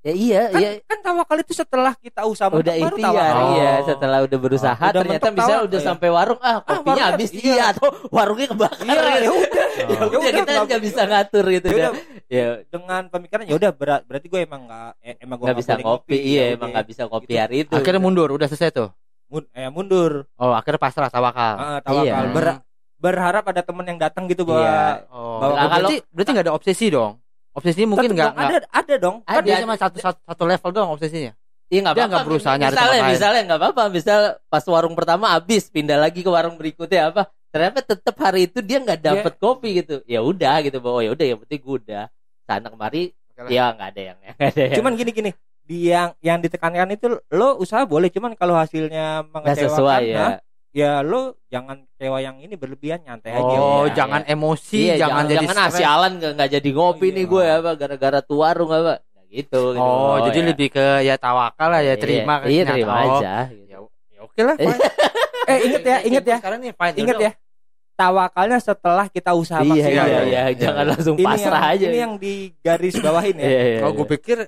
[0.00, 3.44] ya iya kan, iya kan tawakal itu setelah kita usaha udah baru ikhtiar tawakal.
[3.52, 3.84] iya Oh.
[3.84, 5.84] setelah udah berusaha Oh, udah ternyata bisa tawakal, udah iya.
[5.84, 7.64] sampai warung ah kopinya warungnya habis iya iya.
[7.68, 11.72] atau warungnya kebakar iya ya udah Ya Ya udah kita nggak- bisa ngatur gitu Ya
[11.72, 11.92] kan udah,
[12.28, 15.72] ya dengan pemikiran ya udah berat berarti gue emang nggak eh, emang gue nggak bisa
[15.76, 17.38] ngopi iya Ya emang nggak bisa kopi Gitu.
[17.38, 18.88] hari itu Akhirnya mundur, udah selesai tuh.
[19.26, 21.54] Mun- eh, mundur Oh, akhirnya pasrah tawakal.
[21.54, 22.30] Ah, tawakal Iya.
[22.30, 22.60] Ber-
[22.96, 25.08] berharap ada temen yang datang gitu bahwa Iya.
[25.08, 27.16] Oh, Bahwa- nah, berarti berarti nggak ada obsesi dong.
[27.50, 29.46] Obsesi mungkin nggak dong, ada ada dong Kan Ada.
[29.48, 31.32] dia cuma satu, satu satu level doang obsesinya.
[31.66, 32.26] Iya nggak apa-apa.
[32.26, 33.12] berusaha nyari misalnya, tempat lain.
[33.14, 33.82] misalnya nggak apa-apa.
[33.88, 37.30] Misal pas warung pertama habis, pindah lagi ke warung berikutnya apa?
[37.50, 40.00] Ternyata tetap hari itu dia nggak dapet kopi gitu.
[40.06, 42.04] Ya udah gitu bahwa ya udah yang penting gue udah
[42.46, 45.30] sana kemari Oke ya nggak ada yang nggak ada yang Cuman gini gini,
[45.64, 50.18] di yang yang ditekankan itu lo usaha boleh, cuman kalau hasilnya nggak mengecewakan, sesuai ya
[50.18, 50.36] nah,
[50.70, 53.56] ya lo jangan kecewa yang ini berlebihan nyantai aja.
[53.58, 57.24] Oh, Iya, jangan emosi, Iya, jangan, jadi jangan asialan nggak nggak jadi ngopi Oh, nih
[57.26, 57.32] iya.
[57.32, 58.94] gue apa gara-gara warung apa
[59.30, 59.82] gitu, gitu.
[59.82, 60.46] Oh, jadi ya.
[60.50, 62.74] lebih ke ya tawakal lah ya Iya, terima iya, kenyataan.
[62.74, 63.64] terima Oh, aja gitu.
[63.70, 63.78] Ya,
[64.14, 64.56] ya oke lah.
[65.50, 66.96] Eh inget ya, inget ya, Sekarang nih fine.
[66.96, 67.32] inget ya.
[67.92, 69.92] Tawakalnya setelah kita usaha iya, maksimal.
[69.92, 70.56] iya, iya, iya, iya.
[70.56, 73.44] jangan langsung Ini pasrah yang, aja Ini yang di garis bawahin ya.
[73.44, 73.96] Iya, iya, Oh, iya.
[73.96, 74.38] gue pikir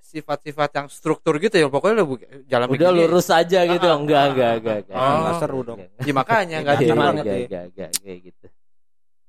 [0.00, 2.98] sifat-sifat yang struktur gitu ya pokoknya lu jalan udah begini.
[3.04, 4.80] lurus aja gitu Ah, enggak ah, enggak ah, enggak ah.
[4.82, 4.96] enggak.
[4.98, 5.18] Oh.
[5.20, 5.78] Nggak seru dong.
[6.00, 6.98] Ya makanya enggak Iya, semangat.
[6.98, 7.44] banget enggak, ya.
[7.44, 8.46] enggak, enggak, kayak gitu.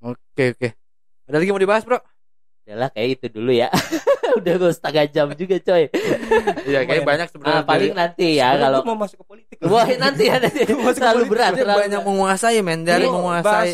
[0.00, 0.68] Oke, oke.
[1.28, 1.98] Ada lagi mau dibahas, Bro?
[2.70, 3.66] Udahlah kayak itu dulu ya.
[4.38, 5.90] udah gue setengah jam juga coy.
[6.62, 7.58] Iya, kayak banyak sebenarnya.
[7.58, 9.56] Ah, paling nanti ya kalau mau masuk ke politik.
[9.66, 12.06] Wah nanti ya nanti Masuk terlalu berat terlalu banyak berat.
[12.06, 12.86] menguasai, men.
[12.86, 13.72] Dari Ini menguasai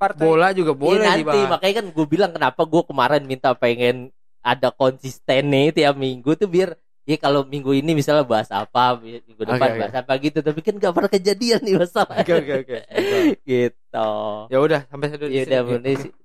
[0.00, 1.50] partai bola juga Iya, boleh nanti dibahas.
[1.52, 3.96] makanya kan gue bilang kenapa gue kemarin minta pengen
[4.40, 6.72] ada konsisten nih tiap minggu tuh biar
[7.02, 9.78] ya kalau minggu ini misalnya bahas apa minggu depan oke.
[9.82, 12.78] bahas apa gitu tapi kan gak pernah kejadian nih masalah Oke, oke, oke.
[13.50, 14.10] gitu
[14.46, 15.60] Ya udah, sampai satu ya udah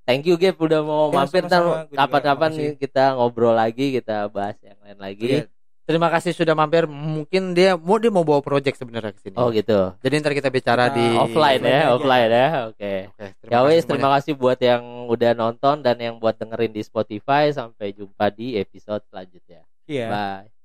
[0.05, 4.77] thank you Gap udah mau Ya, mampir ntar kapan-kapan kita ngobrol lagi kita bahas yang
[4.85, 5.43] lain lagi Iya.
[5.87, 6.83] Terima kasih sudah mampir.
[6.83, 9.39] Mungkin dia mau dia mau bawa project sebenarnya ke sini.
[9.39, 11.95] oh gitu Jadi ntar kita bicara Kita di offline ya aja.
[11.95, 13.87] offline ya oke Oke, Ya wes, semuanya.
[13.87, 17.55] terima kasih buat yang udah nonton dan yang buat dengerin di Spotify.
[17.55, 19.63] Sampai jumpa di episode selanjutnya.
[19.87, 20.07] Iya.
[20.11, 20.56] Bye.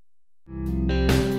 [0.49, 1.32] Thank you.